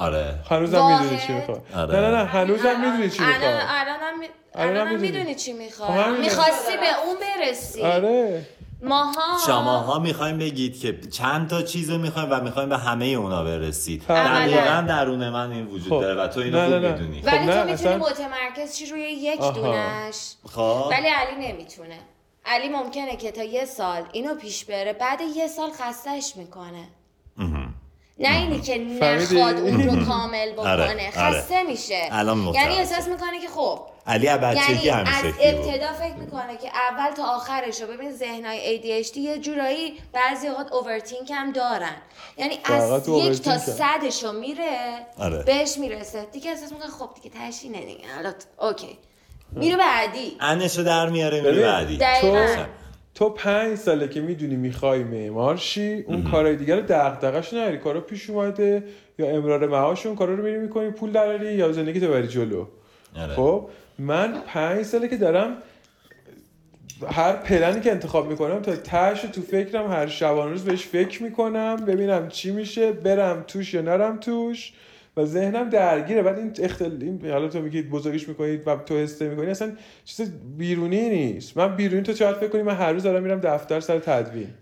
[0.00, 2.00] آره هنوزم؟ می‌دونی چی می‌خواد آره.
[2.00, 4.22] نه نه نه هنوزم می‌دونی چی الان می‌خواد الانم
[4.54, 5.34] الانم می‌دونی.
[5.34, 6.18] چی خب می‌خوای همینه.
[6.24, 8.46] می‌خواستی به اون برسی آره
[8.82, 13.44] ماها شماها می‌خوایم بگید که چند تا چیز رو می‌خوایم و می‌خوایم به همه اونا
[13.44, 14.46] برسید اولا.
[14.46, 16.00] دقیقا درون من این وجود خب.
[16.00, 16.92] داره و تو اینو نه، خوب نه.
[16.92, 19.50] می‌دونی خب ولی تو می‌تونی اصلا- متمرکز چی روی یک آها.
[19.50, 21.98] دونش خب ولی علی نمی‌تونه
[22.46, 26.88] علی ممکنه که تا یه سال اینو پیش بره بعد یه سال خستش می‌کنه
[28.20, 30.70] نه اینی که؟ نخواد اون رو کامل بکنه.
[30.70, 31.10] آره، آره.
[31.10, 32.08] خسته میشه.
[32.54, 37.24] یعنی احساس می‌کنه که خب علی بچگی یعنی از ابتدا فکر می‌کنه که اول تا
[37.24, 41.96] آخرش رو ببین ذهنهای ADHD یه جورایی بعضی اوقات اوورتینک هم دارن.
[42.36, 44.78] یعنی از یک تا صدش رو میره
[45.18, 45.42] آره.
[45.42, 46.24] بهش می‌رسه.
[46.32, 48.14] دیگه احساس می‌کنه خب دیگه تشینه دیگه.
[48.16, 48.98] حالا اوکی.
[49.52, 50.36] میره بعدی.
[50.40, 51.96] انشو در میاره میره بعدی.
[51.96, 52.64] دقیقاً.
[53.14, 58.00] تو پنج ساله که می‌دونی می‌خوای معمار شی اون کارهای دیگه رو دغدغش نری کارا
[58.00, 58.84] پیش اومده
[59.18, 62.66] یا امرار معاش اون کارا رو میری می‌کنی پول دراری یا زندگی تو بری جلو.
[63.16, 63.34] آره.
[63.34, 65.56] خب من پنج ساله که دارم
[67.08, 71.76] هر پلنی که انتخاب می‌کنم تا تهش تو فکرم هر شبانه روز بهش فکر می‌کنم
[71.76, 74.72] ببینم چی میشه برم توش یا نرم توش.
[75.22, 76.22] و ذهنم درگیره.
[76.22, 79.72] بعد این اختل این حالا تو میگید بزرگش می‌کنید و تو حس می‌کنی اصلا
[80.04, 81.56] چیز بیرونی نیست.
[81.56, 84.54] من بیرونی تو شاید فکر کنی؟ من هر روز دارم میرم دفتر سر تدوین.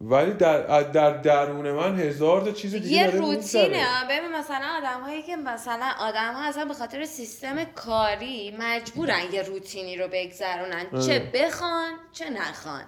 [0.00, 3.10] ولی در در درون من هزار تا چیز دیگه یه.
[3.10, 3.84] روتینه.
[4.10, 9.42] ببین مثلا آدم هایی که مثلا آدم ها اصلا به خاطر سیستم کاری مجبورن یه
[9.42, 11.06] روتینی رو بگذرونن.
[11.06, 12.84] چه بخوان چه نخوان.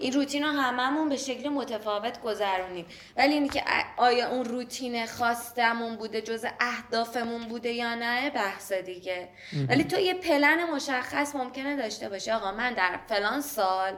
[0.00, 2.86] این روتین رو هممون به شکل متفاوت گذرونیم.
[3.16, 8.72] ولی اینی که ا- آیا اون روتین خواستمون بوده جز اهدافمون بوده یا نه بحث
[8.72, 9.28] دیگه.
[9.68, 13.92] ولی تو یه پلن مشخص ممکنه داشته باشی آقا من در فلان سال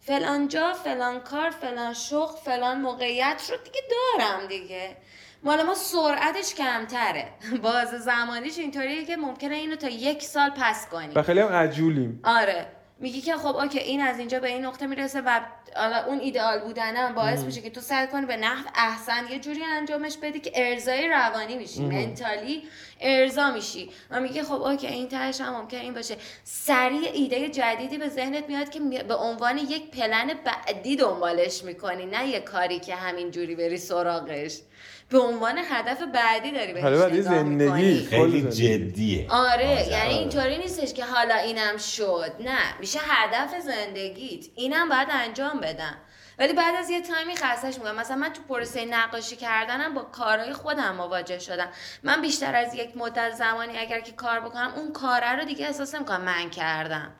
[0.00, 4.96] فلان جا فلان کار فلان شغل فلان موقعیت رو دیگه دارم دیگه.
[5.42, 7.28] مال ما سرعتش کمتره.
[7.62, 12.20] باز زمانیش اینطوریه که ممکنه اینو تا یک سال پس کنی و خیلی هم عجولیم.
[12.24, 12.66] آره.
[13.00, 15.40] میگی که خب اوکی این از اینجا به این نقطه می‌رسه و
[15.76, 19.64] حالا اون ایدئال بودنم باعث میشه که تو سعی کنی به نحو احسن یه جوری
[19.64, 22.62] انجامش بدی که ارزای روانی میشی منتالی
[23.00, 23.90] ارضا میشی.
[24.10, 26.16] و میگه خب اوکی این تهش هم ممکن این باشه.
[26.44, 32.28] سریع ایده جدیدی به ذهنت میاد که به عنوان یک پلن بعدی دنبالش می‌کنی نه
[32.28, 34.58] یه کاری که همین جوری بری سراغش.
[35.10, 38.06] به عنوان هدف بعدی داری بهش زندگی.
[38.06, 38.42] خیلی.
[38.42, 39.26] جدیه.
[39.30, 39.88] آره.
[39.90, 42.32] یعنی اینطوری نیستش که حالا اینم شد.
[42.40, 44.46] نه میشه هدف زندگیت.
[44.54, 45.96] اینم باید انجام بدم.
[46.38, 47.96] ولی بعد از یه تایمی خستش می‌کنم.
[47.96, 51.68] مثلا من تو پروسه نقاشی کردنم با کارهای خودم مواجه شدم.
[52.02, 55.94] من بیشتر از یک مدت زمانی اگر که کار بکنم اون کاره رو دیگه احساس
[55.94, 57.12] نمی‌کنم من کردم.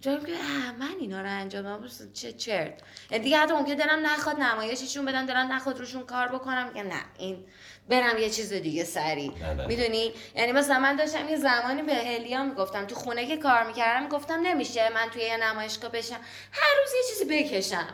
[0.00, 0.32] جایی که
[0.78, 2.80] من اینا رو انجام بس چه چرت.
[3.10, 6.68] یعنی دیگه حتی ممکن دلم نخواد نمایششون بدم دلم نخواد روشون کار بکنم.
[6.68, 7.44] میگم نه این
[7.88, 9.66] برم یه چیز دیگه آره.
[9.66, 14.02] می‌دونی؟ یعنی مثلا من داشتم یه زمانی به هلیا می‌گفتم تو خونه که کار می‌کردم
[14.02, 16.20] می‌گفتم نمیشه من توی یه نمایشگاه بشم.
[16.52, 17.88] هر روز یه چیزی بکشم.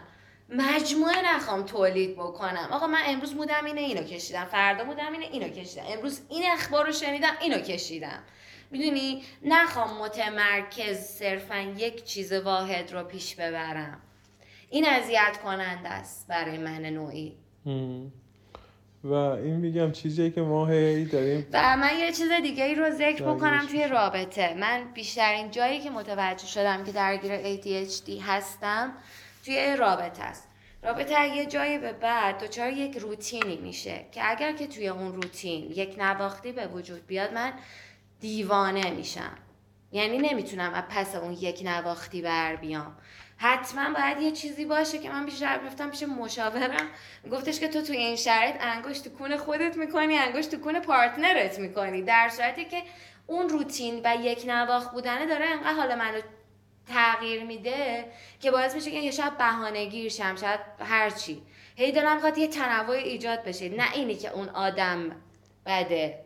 [0.48, 2.68] مجموعه نخوام تولید بکنم.
[2.70, 4.44] آقا من امروز مودم اینه اینو کشیدم.
[4.44, 5.84] فردا مودم اینه اینو کشیدم.
[5.86, 8.22] امروز این اخبار رو شنیدم اینو کشیدم.
[8.70, 14.00] می‌دونی؟ نخوام متمرکز صرفا یک چیز واحد رو پیش ببرم.
[14.70, 17.36] این اذیت کننده است برای من نوعی.
[17.66, 18.12] هم.
[19.04, 22.90] و این میگم چیزیه که ما هی داریم و من یه چیز دیگه ای رو
[22.90, 24.54] ذکر بکنم توی رابطه.
[24.54, 28.92] من بیشترین جایی که متوجه شدم که درگیر ADHD هستم
[29.44, 30.48] توی رابطه است.
[30.82, 35.70] رابطه یه جایی به بعد دچار یک روتینی میشه که اگر که توی اون روتین
[35.70, 37.52] یک نواختی به وجود بیاد من
[38.20, 39.38] دیوانه میشم.
[39.92, 42.96] یعنی نمی‌تونم از پس اون یک نواختی بر بیام.
[43.36, 46.86] حتما باید یه چیزی باشه که من بیشتر رفتم پیش مشاورم.
[47.32, 51.58] گفتش که تو توی این شرایط انگشت تو کون خودت می‌کنی انگشت تو کون پارتنرت
[51.58, 52.02] می‌کنی.
[52.02, 52.82] در صورتی که
[53.26, 56.20] اون روتین و یک نواخت بودنه داره انقدر حال منو
[56.88, 60.36] تغییر میده که باعث میشه که یه شب بهانه گیر شم.
[60.36, 61.42] شاید هرچی
[61.76, 63.68] هی دلم می‌خواد یه تنوع ایجاد بشه.
[63.68, 65.16] نه اینی که اون آدم
[65.66, 66.25] بده.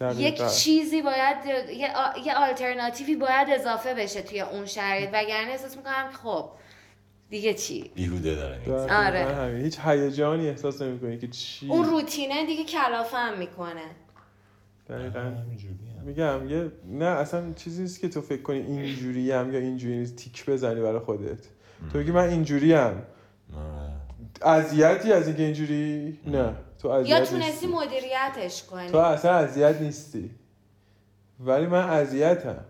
[0.00, 0.20] دقیقاً.
[0.20, 1.36] یک چیزی باید
[1.76, 5.08] یه, آ- یه آلترناتیوی باید اضافه بشه توی اون شرایط.
[5.12, 6.50] وگرنه احساس می‌کنم که خب
[7.30, 9.24] دیگه چی؟ بیهوده دقیقاً آره.
[9.24, 9.64] همین.
[9.64, 13.82] هیچ هیجانی احساس نمی‌کنی که چی؟ اون روتینه دیگه کلافم می‌کنه.
[14.88, 15.32] دقیقاً.
[16.04, 20.16] میگم یه نه اصلا چیزی نیست که تو فکر کنی اینجوری هم یا اینجوری نیست.
[20.16, 21.38] تیک بزنی برای خودت.
[21.92, 23.02] تو بگی من اینجوری هم.
[24.42, 26.54] اذیتی از اینکه اینجوری؟ نه.
[26.78, 27.36] تو اذیت یا نیستی.
[27.36, 28.90] تونستی مدیریتش کنی.
[28.90, 30.30] تو اصلا اذیت نیستی.
[31.40, 32.64] ولی من اذیتم.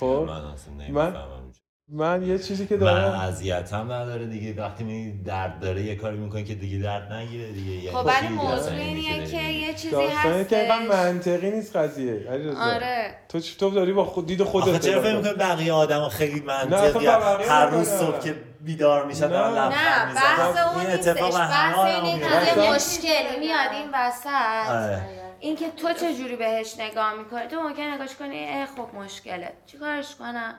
[0.00, 1.43] خب من اصلا نمی‌فهمم.
[1.88, 4.62] من یه چیزی که من دارم اذیتم نداره دیگه.
[4.62, 7.72] وقتی می درد داره یه کاری می‌کنی که دیگه درد نگیره دیگه.
[7.72, 9.42] یه خب ولی موضوع نمی‌شه که.
[9.42, 10.94] یه چیزی داستانه که اینقدر هستش.
[10.94, 12.28] منطقی نیست قضیه
[12.60, 13.16] آره.
[13.28, 15.16] تو تو داری با خود دید خودت آخه چرا فکر کن.
[15.16, 17.06] می‌کنی بقیه آدم خیلی منطقی
[17.48, 17.88] هر روز.
[17.88, 19.30] صبح که بیدار میشن نه.
[19.30, 21.08] دارن لبخند بحث اون این نیستش.
[21.08, 22.62] اتفاق بحث اینه که.
[22.62, 24.68] یه مشکلی میاد این وسط.
[24.70, 25.00] آره.
[25.40, 29.52] اینکه تو چه جوری بهش نگاه می‌کنی؟ تو ممکن نگاهش کنی اه خب مشکله.
[29.66, 30.54] چیکارش کنم؟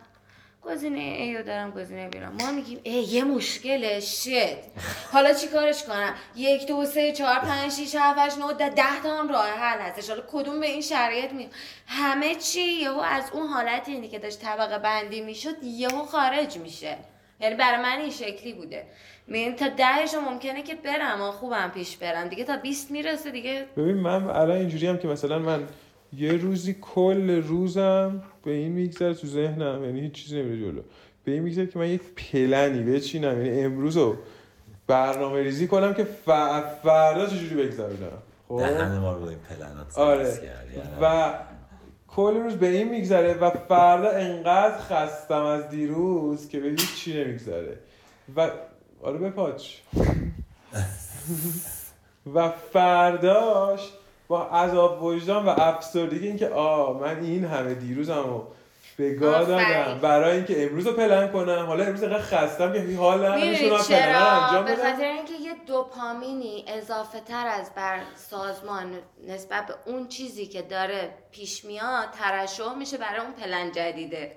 [0.66, 4.57] گزینه ای رو دارم گزینه بیرم ما میگیم ای یه مشکله شت
[5.11, 9.30] حالا چیکارش کنم؟ یک دو سه چهار پنج شیش هفت نه ده ده تا هم
[9.30, 10.09] راه حل هستش.
[10.09, 11.49] حالا کدوم به این شرایط می
[11.88, 16.97] همه چی یهو از اون حالت اینی که داشت طبقه بندی می‌شد یهو خارج میشه.
[17.39, 18.86] یعنی برای من این شکلی بوده.
[19.28, 22.28] میگن تا دهش ممکنه که برم خوبم پیش برم.
[22.28, 25.68] دیگه تا 20 می‌رسه دیگه ببین من الان اینجوری هم که مثلا من
[26.18, 30.82] یه روزی کل روزم به این میگذره تو ذهنم یعنی هیچ چیزی نمیره جلو.
[31.24, 34.16] به این میگذره که من یک پلنی بچینم یعنی امروز رو
[34.88, 36.30] برنامه ریزی کنم که ف...
[36.84, 38.22] فردا چجوری بگذرونم.
[38.47, 40.24] خب؟ دهن ما رو این پلنات آره.
[40.24, 40.82] کردی.
[41.01, 41.34] و
[42.07, 47.24] کل روز به این میگذره و فردا انقدر خستم از دیروز که به هیچ چی
[47.24, 47.78] نمیگذره.
[48.36, 48.49] و
[49.01, 49.74] آره بپاچ
[52.36, 53.91] و فرداش
[54.28, 58.47] با عذاب وجدان و افسردگی اینکه آ من این همه دیروزم رو
[58.97, 59.57] به گاه آفرین.
[59.57, 61.65] دادم برای اینکه امروز رو پلن کنم.
[61.65, 64.91] حالا امروز اینقدر خستم که حال پلن چرا؟ انجام به بدم.
[64.91, 68.91] خاطر اینکه یه دوپامینی اضافه تر از بر سازمان
[69.28, 74.32] نسبت به اون چیزی که داره پیش میاد ترشح میشه برای اون پلن جدیده.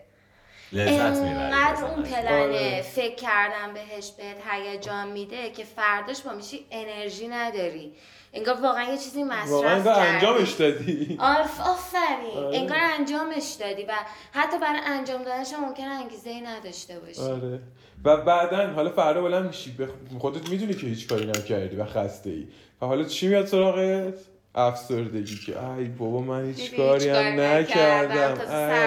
[0.72, 2.82] لذت انقدر اون پلنه آره.
[2.82, 7.92] فکر کردن بهش بهت هیجان میده که فرداش با میشی انرژی نداری.
[8.32, 10.00] انگار واقعا یه چیزی واقعا مصرف کردی.
[10.00, 11.16] انجامش دادی.
[11.20, 12.44] آف آفرین.
[12.44, 12.58] آره.
[12.58, 13.92] انگار انجامش دادی و
[14.32, 17.20] حتی برای انجام دادنش هم ممکنه انگیزه ای نداشته باشی.
[17.20, 17.60] آره.
[18.04, 19.70] و بعدا حالا فردا بلند میشی.
[19.70, 22.48] به خودت می‌دونی که هیچ کاری نکردی و خسته ای
[22.82, 24.14] و حالا چی میاد سراغت؟
[24.54, 28.38] افسردگی که ای بابا من هیچ کاری هم نکردم،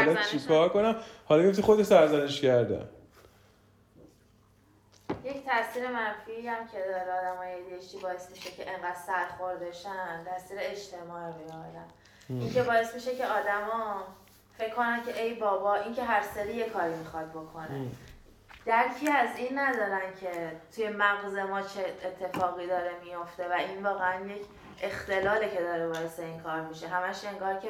[0.05, 0.15] حالا.
[0.31, 2.85] چیکار کنم؟ حالا گفتی خود سرزنش کردم.
[5.31, 10.57] یک تاثیر منفی هم که داره آدم های ADHD باعث میشه که انقدر سرخوردشن تاثیر
[10.61, 11.87] اجتماع روی آدم.
[12.29, 14.03] این که باعث میشه که آدما
[14.57, 17.91] فکر کنن که ای بابا این که هر سری یه کاری می‌خواد بکنه.
[18.65, 20.31] درکی از این ندارن که
[20.75, 24.41] توی مغز ما چه اتفاقی داره میفته و این واقعا یک
[24.81, 26.87] اختلاله که داره باعث این کار میشه.
[26.87, 27.69] همش انگار که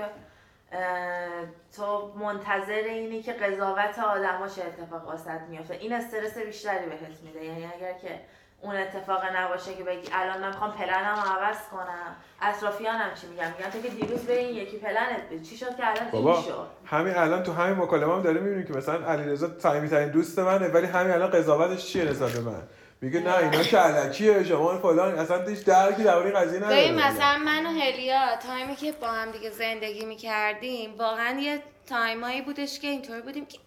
[1.75, 7.45] تو منتظر اینی که قضاوت آدما چه اتفاق واسط میفته این استرس بیشتری بهت میده.
[7.45, 8.19] یعنی اگر که
[8.61, 12.15] اون اتفاق نباشه که بگی الان من می‌خوام پلنم رو عوض کنم.
[12.41, 15.43] اطرافیانم چی میگن؟ میگن تو که دیروز به این یکی پلنت بود.
[15.43, 18.67] چی شد که الان بابا این شد؟ همین الان تو همین مکالمه هم داره می‌بینیم
[18.67, 22.61] که مثلا علیرضا صمیمی ترین دوست منه ولی همین الان قضاوتش چیه نسبت به من؟
[23.01, 26.95] میگه نه اینا که الکیه شما فلان اصلا هیچ درکی درباره این قضیه نداره ببین
[26.95, 32.23] مثلا من و هلیا time ی که با هم دیگه زندگی می‌کردیم واقعا یه time
[32.23, 33.57] ایی بودش که اینطوری بودیم که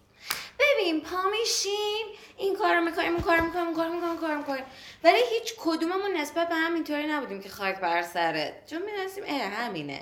[0.59, 2.05] ببین پا میشیم
[2.37, 4.63] این کارو می‌کنیم اون کارو می‌کنیم اون کارو می‌کنیم اون کارو می‌کنیم.
[5.03, 8.53] ولی هیچ کدوممون نسبت به هم اینطوری نبودیم که خاک بر سرت.
[8.69, 9.99] چون می‌دونستیم اه همینه.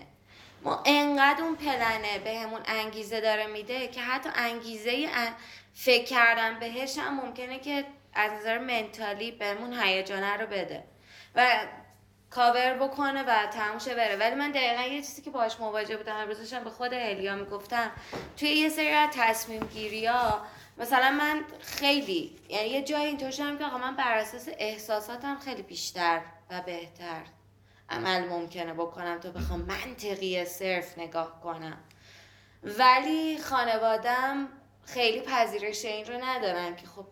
[0.63, 5.33] ما انقدر اون پلنه بهمون انگیزه داره میده که حتی انگیزه ان-
[5.73, 10.83] فکر کردن بهش هم ممکنه که از نظر منتالی بهمون هیجانه رو بده
[11.35, 11.67] و
[12.29, 14.15] کاور بکنه و تموم شه بره.
[14.15, 17.91] ولی من دقیقا یه چیزی که باهاش مواجه بودم امروز به خود الیا می‌گفتم
[18.37, 20.41] توی یه سری از تصمیم گیری ها
[20.77, 25.61] مثلا من خیلی یعنی یه جایی اینطور شدم که آقا من بر اساس احساساتم خیلی
[25.61, 27.21] بیشتر و بهتر
[27.89, 31.77] عمل ممکنه بکنم تا بخوام منطقی صرف نگاه کنم.
[32.63, 34.47] ولی خانوادم
[34.85, 37.05] خیلی پذیرش این رو ندارن که خب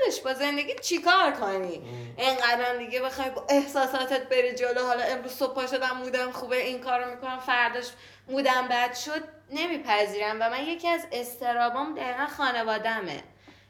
[0.00, 1.82] دادش با زندگی چیکار کنی؟
[2.18, 4.86] اینقدر دیگه بخوای با احساساتت بری جلو.
[4.86, 7.86] حالا امروز صبح پا شدم مودم خوبه این کارو می‌کنم فرداش
[8.28, 10.36] مودم بد شد نمیپذیرم.
[10.40, 13.22] و من یکی از استرابام دقیقا خانوادمه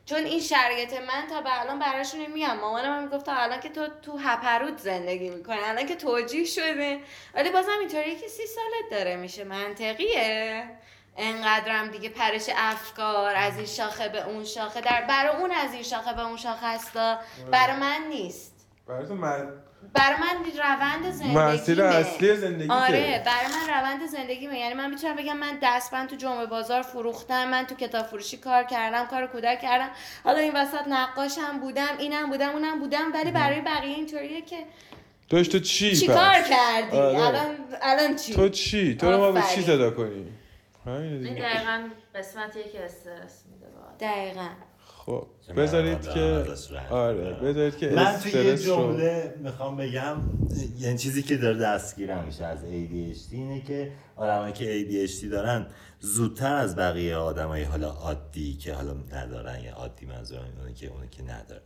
[0.07, 3.69] چون این شرایط من تا به الان براشون میگم مامانم هم می‌گفت تا الان که
[3.69, 7.01] تو تو هپرود زندگی می‌کنی الان که توجیه شده.
[7.35, 9.45] ولی بازم اینطوری که سی سالت داره میشه.
[9.45, 10.65] منطقیه.
[11.17, 15.83] انقدرم دیگه پرش افکار از این شاخه به اون شاخه در برای اون از این
[15.83, 17.19] شاخه به اون شاخه هستا
[17.51, 18.55] برای من نیست.
[18.87, 19.49] برای تو من
[19.95, 25.17] برای من روند زندگی مسیر اصلی زندگی آره برای من روند زندگی یعنی من می‌تونم
[25.17, 29.61] بگم من دستبند تو جمعه بازار فروختم من تو کتاب فروشی کار کردم کار کودک
[29.61, 29.91] کردم.
[30.25, 34.57] حالا این وسط نقاشم بودم اینم بودم اونم بودم ولی برای بقیه اینطوریه که
[35.31, 37.19] توش تو چی چی؟ کار کردی؟ آره.
[37.19, 39.63] الان الان چی؟ تو چی؟ تو رو ما به چی.
[39.63, 40.31] صدا همینه
[40.87, 43.99] این دقیقا قسمتیه که استرس میده باید.
[44.01, 44.49] دقیقا.
[45.07, 45.27] خب
[45.57, 46.45] بذارید که
[46.91, 47.33] آره.
[47.33, 50.17] بذارید که من توی یه جمله می‌خوام بگم
[50.79, 55.67] یعنی چیزی که داره دستگیرم میشه از ADHD اینه که آدمایی که ADHD دارن
[56.01, 61.09] زودتر از بقیه آدمای حالا عادی که حالا ندارن یا عادی منظورم اینه که اونی
[61.09, 61.63] که نداره.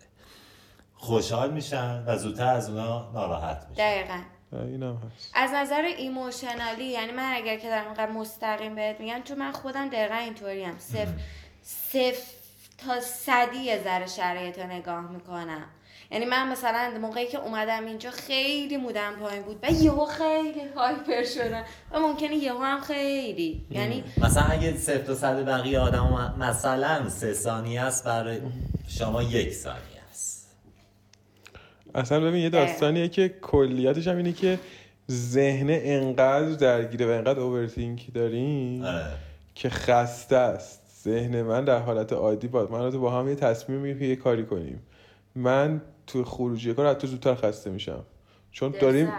[0.94, 3.82] خوشحال میشن و زودتر از اونا ناراحت میشن.
[3.82, 4.18] دقیقا.
[4.52, 5.30] اینم هست.
[5.34, 9.88] از نظر ایموشنالی یعنی من اگر که دارم اینقدر مستقیم بهت میگم چون من خودم
[9.88, 11.12] دقیقا اینطوریم صفر
[11.62, 12.22] صفر
[12.78, 15.64] تا صدی یه ذره شرایط رو نگاه می‌کنم.
[16.10, 21.24] یعنی من مثلا موقعی که اومدم اینجا خیلی مودم پایین بود و یهو خیلی هایپر
[21.24, 21.64] شدم.
[21.92, 23.66] و ممکنه یهو هم خیلی.
[23.70, 28.40] یعنی مثلا اگه صفر تا صد بقیه آدم مثلا سه ثانیه است برای
[28.88, 29.97] شما یک ثانیه.
[31.98, 34.58] اصلا ببین یه داستانیه که کلیتش هم اینه که
[35.10, 39.04] ذهن انقدر درگیره و انقدر اوورتینک داریم آره.
[39.54, 40.82] که خسته است.
[41.04, 44.16] ذهن من در حالت عادی باد من تو با هم یه تصمیم می‌گیریم که یه
[44.16, 44.82] کاری کنیم.
[45.34, 48.04] من تو خروجی کار تو زودتر خسته میشم.
[48.52, 49.12] چون داریم.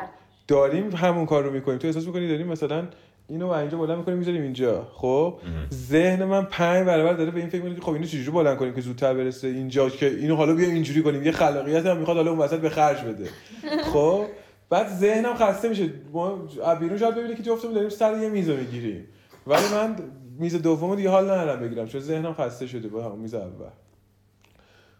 [0.48, 1.78] داریم همون کار رو می‌کنیم.
[1.78, 2.88] تو احساس می‌کنی داریم مثلا
[3.30, 4.88] اینو و اینجا بلند می‌کنیم می‌ذاریم اینجا.
[4.94, 5.40] خب؟
[5.74, 8.74] ذهن من پنج برابر داره به این فکر می‌کنه که خب اینو چجوری بلند کنیم
[8.74, 11.24] که زودتر برسه اینجا که اینو حالا بیا اینجوری کنیم.
[11.24, 13.30] یه خلاقیت هم می‌خواد حالا اون وسط به خرج بده.
[13.94, 14.26] خب؟
[14.70, 15.90] بعد ذهنم خسته میشه.
[16.14, 16.48] ما
[16.80, 19.06] بیرون شاید ببینه که جفتمون داریم سر یه میز می‌گیریم.
[19.48, 19.96] ولی من
[20.40, 23.70] میز دومو دیگه حال ندارم بگیرم چون ذهنم خسته شده با همون میز اول.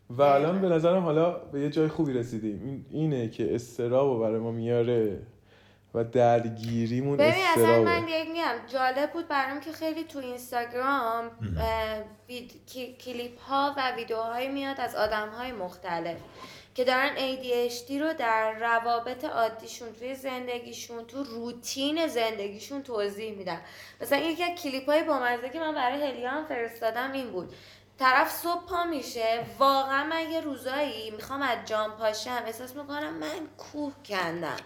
[0.10, 2.62] و الان به نظرم حالا به یه جای خوبی رسیدیم.
[2.64, 5.20] این اینه که استرابو برای ما میاره.
[5.94, 11.32] و درگیریمون ببین اصلا من یک میگم جالب بود برام که خیلی تو اینستاگرام
[12.30, 12.52] وید...
[13.00, 16.18] کلیپ ها و ویدیوهایی میاد از آدم های مختلف
[16.76, 23.62] که دارن ADHD رو در روابط عادیشون توی زندگیشون تو روتین زندگیشون توضیح میدن.
[24.02, 27.54] مثلا یکی از کلیپ های بامزه که من برای هلیا هم فرستادم این بود.
[28.00, 33.48] طرف صبح پا میشه واقعا من یه روزایی می‌خوام از جام پاشم احساس می‌کنم من
[33.58, 34.58] کوه کندم.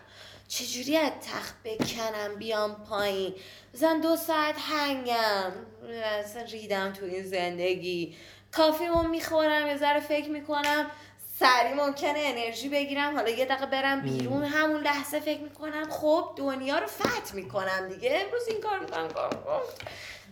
[0.58, 3.34] چجوری از تخت بکنم بیام پایین؟
[3.74, 5.51] مثلا دو ساعت هنگم.
[6.20, 8.16] اصلا ریدم تو این زندگی.
[8.51, 10.91] کافیمو می‌خورم یه ذره فکر می‌کنم.
[11.39, 13.16] سری ممکنه انرژی بگیرم.
[13.16, 15.89] حالا یه دقیقه برم بیرون همون لحظه فکر می‌کنم.
[15.89, 18.22] خب دنیا رو فتح می‌کنم دیگه.
[18.26, 19.62] امروز این کار می‌کنم کار می‌کنم.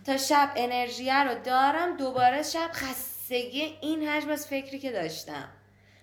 [0.06, 1.96] تا شب انرژی رو دارم.
[1.96, 5.48] دوباره شب خستگی این حجم از فکری که داشتم.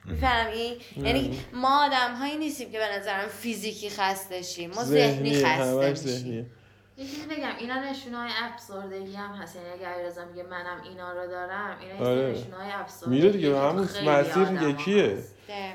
[0.06, 4.72] می‌فهمی؟ یعنی ما آدم هایی نیستیم که به نظرم فیزیکی خسته شیم.
[4.76, 6.52] ما ذهنی خسته میشیم.
[6.98, 9.56] چیزی بگم اینا نشونه های افسردگی هم هست.
[9.56, 12.32] یعنی اگر علیرضا میگه منم اینا رو دارم اینا آره.
[12.32, 15.04] نشونه های افسردگی میره دیگه به همون مسیر یکیه.
[15.08, 15.22] دقیقاً.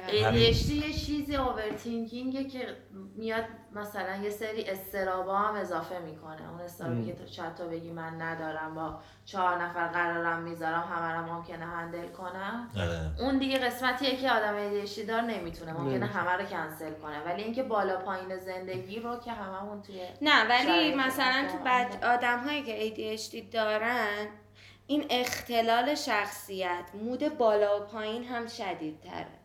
[0.08, 2.76] ADHD یه چیزی اوورتینکینگه که
[3.16, 6.50] میاد مثلا یه سری استرابا هم اضافه می‌کنه.
[6.50, 11.16] اون استرابی که تو شاید تو بگی من ندارم با چهار نفر قرارم می‌ذارم همه
[11.16, 12.70] رو ممکنه هندل کنم.
[12.76, 13.10] آره.
[13.18, 15.72] اون دیگه قسمتیه که آدم ADHD دار نمی‌تونه.
[15.72, 16.06] ممکنه.
[16.06, 17.24] همه رو کنسل کنه.
[17.24, 21.58] ولی اینکه بالا پایین زندگی رو که هممون توی نه ولی مثلا تو.
[21.64, 24.26] بعد آدم هایی که ADHD دارن
[24.86, 29.43] این اختلال شخصیت مود بالا و پایین هم شدید تره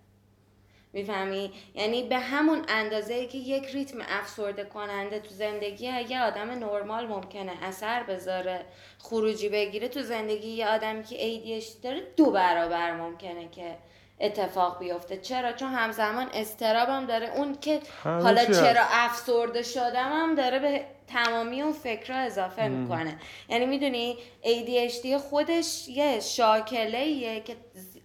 [0.93, 6.51] می‌فهمی؟ یعنی به همون اندازه ای که یک ریتم افسرده کننده تو زندگی یه آدم
[6.51, 8.65] نرمال ممکنه اثر بذاره.
[8.99, 13.77] خروجی بگیره تو زندگی یه آدمی که ADHD داره دو برابر ممکنه که
[14.19, 15.17] اتفاق بیفته.
[15.17, 17.35] چرا؟ چون همزمان استرابم داره.
[17.35, 18.81] اون که حالا چرا.
[18.89, 23.19] افسرده شدم هم داره به تمامی اون فکرها اضافه می‌کنه.
[23.49, 27.55] یعنی می‌دونی ADHD خودش یه شاکله که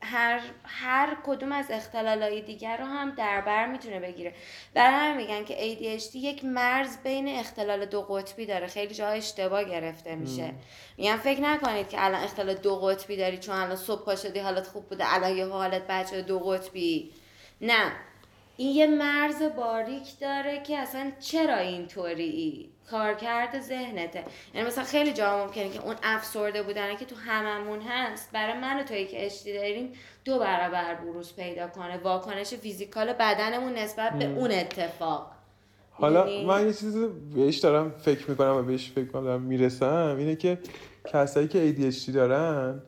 [0.05, 4.35] هر هر کدوم از اختلالای دیگر رو هم در بر می‌تونه بگیره.
[4.75, 8.67] برای همین میگن که ADHD یک مرز بین اختلال دو قطبی داره.
[8.67, 10.55] خیلی جاها اشتباه گرفته میشه.
[10.97, 14.67] میگن فکر نکنید که الان اختلال دو قطبی داری چون الان صبح پا شدی حالت
[14.67, 17.13] خوب بوده الان یه حالت شده دو قطبی.
[17.61, 17.93] نه.
[18.57, 24.25] این یه مرز باریک داره که اصلا چرا اینطوری کارکرد ذهنته.
[24.55, 28.81] یعنی مثلا خیلی جا ممکنه که اون افسرده بودنه که تو هممون هست برای من
[28.81, 29.93] و تویی که اشتی داریم
[30.25, 31.97] دو برابر بروز پیدا کنه.
[31.97, 35.31] واکنش فیزیکال بدنمون نسبت به اون اتفاق.
[35.91, 40.17] حالا یعنی- من یه چیزی بهش دارم فکر می‌کنم و بهش فکر کنم دارم می‌رسم
[40.19, 40.59] اینه که
[41.07, 42.83] کسایی که ADHD دارن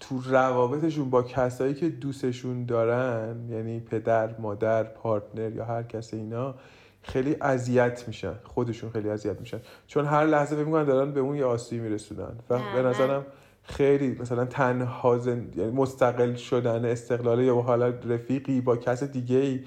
[0.00, 6.54] تو روابطشون با کسایی که دوستشون دارن یعنی پدر مادر پارتنر یا هر کس اینا
[7.04, 8.34] خیلی اذیت میشن.
[8.44, 9.60] خودشون خیلی اذیت میشن.
[9.86, 12.32] چون هر لحظه فکر می‌کنن دارن به اون یه آسیبی میرسونن.
[12.50, 13.26] و به نظرم
[13.62, 15.20] خیلی مثلا تنها.
[15.56, 19.60] یعنی مستقل شدن استقلال یا حالا رفیقی با کس دیگه ای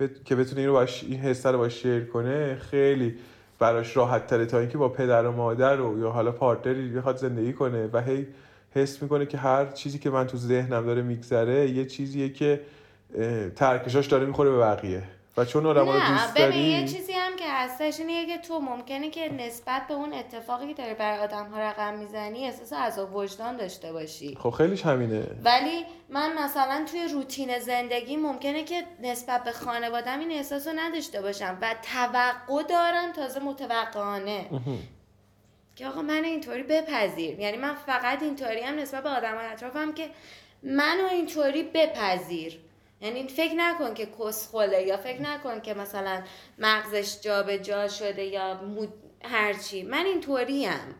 [0.00, 3.14] بت- که بتونه اینو باش این حسه رو باش شیر کنه خیلی
[3.58, 7.52] براش راحت تره تا اینکه با پدر و مادر و یا حالا پارتنری بخواد زندگی
[7.52, 8.26] کنه و هی
[8.74, 12.60] حس می‌کنه که هر چیزی که من تو ذهنم داره میگذره یه چیزیه که
[13.56, 15.02] ترکشاش داره می‌خوره به بقیه.
[15.36, 18.60] و چون آدم رو دوست ببین یه داری چیزی هم که هستش اینه که تو
[18.60, 23.16] ممکنه که نسبت به اون اتفاقی که داری برای آدم ها رقم می‌زنی احساس عذاب
[23.16, 24.36] وجدان داشته باشی.
[24.40, 25.26] خب خیلیش همینه.
[25.44, 31.22] ولی من مثلا توی روتین زندگی ممکنه که نسبت به خانوادم این احساس رو نداشته
[31.22, 34.46] باشم و توقع دارم تازه متوقعانه.
[35.76, 40.10] که آقا من اینطوری بپذیر یعنی من فقط اینطوری هم نسبت به آدم اطرافم که
[40.62, 42.60] منو اینطوری بپذیر.
[43.02, 46.22] یعنی فکر نکن که کسخله یا فکر نکن که مثلا
[46.58, 48.92] مغزش جابجا جا شده یا مود
[49.24, 50.94] هرچی من اینطوری هم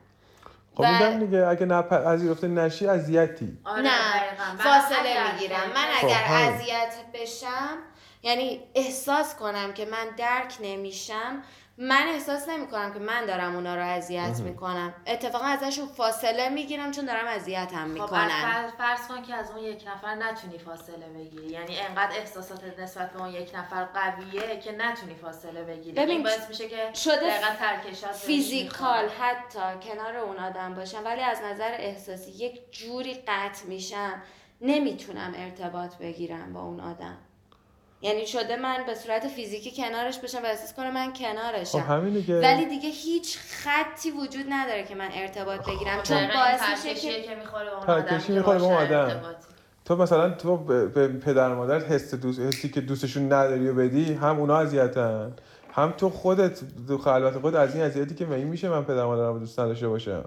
[0.75, 4.45] خب و- دیگه اگه نپذیرفته نشی اذیتی آره نه دقیقاً.
[4.53, 6.25] من فاصله اگر- می‌گیرم من خب، اگر.
[6.53, 7.79] اذیت بشم
[8.23, 11.43] یعنی احساس کنم که من درک نمیشم
[11.79, 14.95] من احساس نمی کنم که من دارم اونا رو اذیت می‌کنم.
[15.07, 19.51] اتفاقا ازشون فاصله می‌گیرم چون دارم اذیتم خب از می‌کنم فرض, فرض کن که از
[19.51, 21.47] اون یک نفر نتونی فاصله بگیری.
[21.47, 25.93] یعنی انقدر احساساتت نسبت به اون یک نفر قویه که نتونی فاصله بگیری.
[25.93, 29.09] ببین، این باعث میشه که شده دقیقا ترکشات فیزیکال.
[29.09, 34.23] حتی کنار اون آدم باشم ولی از نظر احساسی یک جوری قطع میشم
[34.61, 37.19] نمی‌تونم ارتباط بگیرم با اون آدم.
[38.03, 41.81] یعنی شده من به صورت فیزیکی کنارش بشم و احساس کنم من کنارشم.
[41.81, 45.97] خب همین دیگه ولی دیگه هیچ خطی وجود نداره که من ارتباط بگیرم.
[45.97, 48.87] خب چون باعث میشه که که می‌خوره به اون آدم که می‌خوره به اون باشه
[48.87, 48.99] آدم.
[48.99, 49.47] ارتباطی.
[49.85, 54.41] تو مثلا تو به پدر مادر حس دوست حسی که دوستشون نداری و بدی هم
[54.41, 55.33] اونا اذیتن.
[55.73, 59.33] هم تو خودت تو خلوت خود از این اذیتی که مگه میشه من پدر مادرم
[59.33, 60.25] رو دوست نداشته باشم.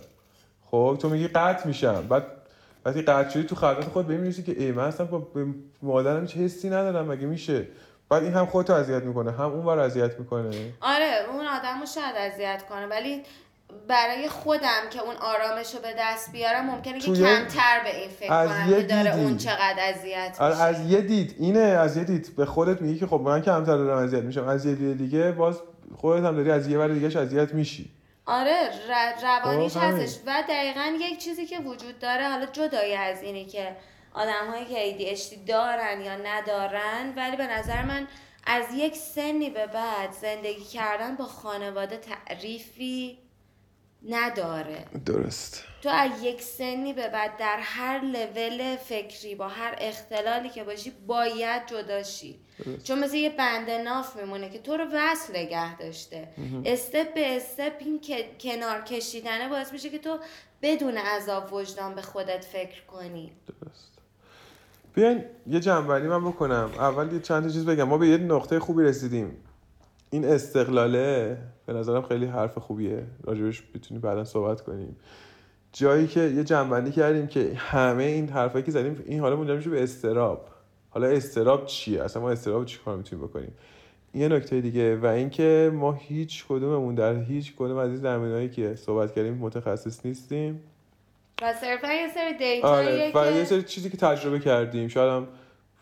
[0.72, 2.08] خب تو میگی قطع میشم.
[2.10, 2.26] بعد
[2.86, 5.46] وقتی قطع شدی تو خلوت خود می‌رسی که ای من اصلا با به
[5.82, 7.68] مادرم هیچ حسی ندارم مگه میشه؟
[8.10, 10.50] بعد این هم خودتو اذیت می‌کنه هم اون بر اذیت می‌کنه.
[10.82, 13.22] آره اون آدم رو شاید اذیت کنه ولی
[13.88, 18.34] برای خودم که اون آرامش رو به دست بیارم ممکنه که کمتر به این فکر
[18.34, 19.16] از کنم یه که داره.
[19.16, 20.64] اون چقدر اذیت آره میشه.
[20.64, 21.36] از یه دید.
[21.40, 22.36] اینه از یه دید.
[22.36, 24.48] به خودت میگی که خب من کمتر دارم اذیت میشم.
[24.48, 25.60] از یه دید دیگه باز
[25.96, 27.92] خودت هم داری از یه ور دیگهش اذیت میشی.
[28.26, 29.84] آره ر- روانیش خب،.
[29.84, 33.76] هستش و دقیقا یک چیزی که وجود داره حالا جدایی از اینی که
[34.14, 38.08] آدم هایی که ADHD دارن یا ندارن ولی به نظر من
[38.46, 43.18] از یک سنی به بعد زندگی کردن با خانواده تعریفی
[44.10, 44.86] نداره.
[45.06, 45.64] درست.
[45.82, 50.94] تو از یک سنی به بعد در هر لول فکری با هر اختلالی که باشی
[51.08, 52.40] باید جدا شی.
[52.84, 56.28] چون مثل یه بند ناف میمونه که تو رو وصل نگه داشته.
[56.66, 60.20] استپ به استپ این که کنار کشیدنه باعث میشه که تو
[60.62, 63.32] بدون عذاب وجدان به خودت فکر کنی.
[63.48, 63.92] درست.
[64.94, 66.72] بیاین یه جنبندی من بکنم.
[66.78, 67.84] اول یه چند چیز بگم.
[67.84, 69.38] ما به یه نقطه خوبی رسیدیم.
[70.10, 73.04] این استقلاله به نظرم خیلی حرف خوبیه.
[73.24, 74.96] راجبش می‌تونیم بعدا صحبت کنیم.
[75.74, 79.70] جایی که یه جنبندی کردیم که همه این حرفایی که زدیم این حالا منجر میشه
[79.70, 80.48] به استراب.
[80.90, 83.54] حالا استراب چیه؟ اصلا ما استراب چی کار می‌تونیم بکنیم؟
[84.14, 88.76] یه نکته دیگه و اینکه ما هیچ کدوممون در هیچ کدوم از این زمینهایی که
[88.76, 90.62] صحبت کردیم متخصص نیستیم.
[91.42, 94.88] و صرفا یه سری دیتاییه آره و یه سری چیزی که تجربه کردیم.
[94.88, 95.28] شاید هم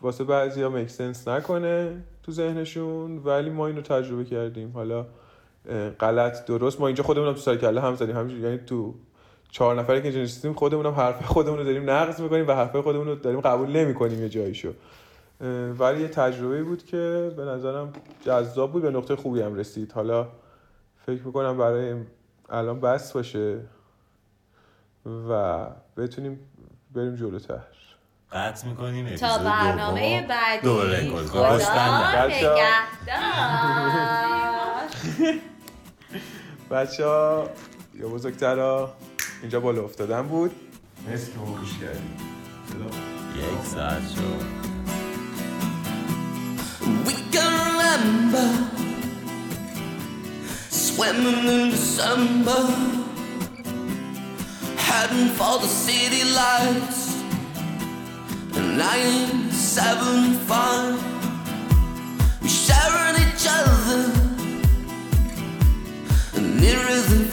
[0.00, 2.02] واسه بعضی ها مکسنس نکنه.
[2.24, 4.70] تو ذهنشون ولی ما اینو تجربه کردیم.
[4.70, 5.06] حالا
[6.00, 6.80] غلط درست.
[6.80, 8.16] ما اینجا خودمون تو سر کله هم زدیم.
[8.16, 8.94] همینجوری یعنی تو
[9.50, 12.76] چهار نفری که اینجا نشستیم خودمون هم حرف خودمون رو داریم نقض می‌کنیم و حرف
[12.76, 14.72] خودمون رو داریم قبول نمی‌کنیم یه جاییشو
[15.40, 19.92] اه، ولی یه تجربه بود که به نظرم جذاب بود به نقطه خوبی هم رسید.
[19.92, 20.28] حالا
[21.06, 21.94] فکر می‌کنم برای
[22.48, 23.60] الان بس باشه
[25.30, 25.66] و
[25.96, 26.40] بتونیم
[26.94, 27.64] بریم جلوتر.
[28.34, 30.62] قطع می‌کنیم تا برنامه بعدی.
[30.62, 32.26] دوره خدا بچه ها.
[32.26, 32.54] نگهدار.
[36.70, 37.50] بچه ها
[37.94, 38.86] یا بزرگتر
[39.42, 40.50] اینجا بالا افتادن بود.
[41.08, 42.16] مرسی که ما گوش کردیم.
[43.36, 44.64] یک ساعت شد.
[47.06, 48.48] We can remember
[50.70, 52.62] swimming in December,
[54.86, 57.03] heading for the city lights.
[58.76, 60.98] 1975,
[62.42, 64.10] We shared each other,
[66.34, 67.23] and nearer than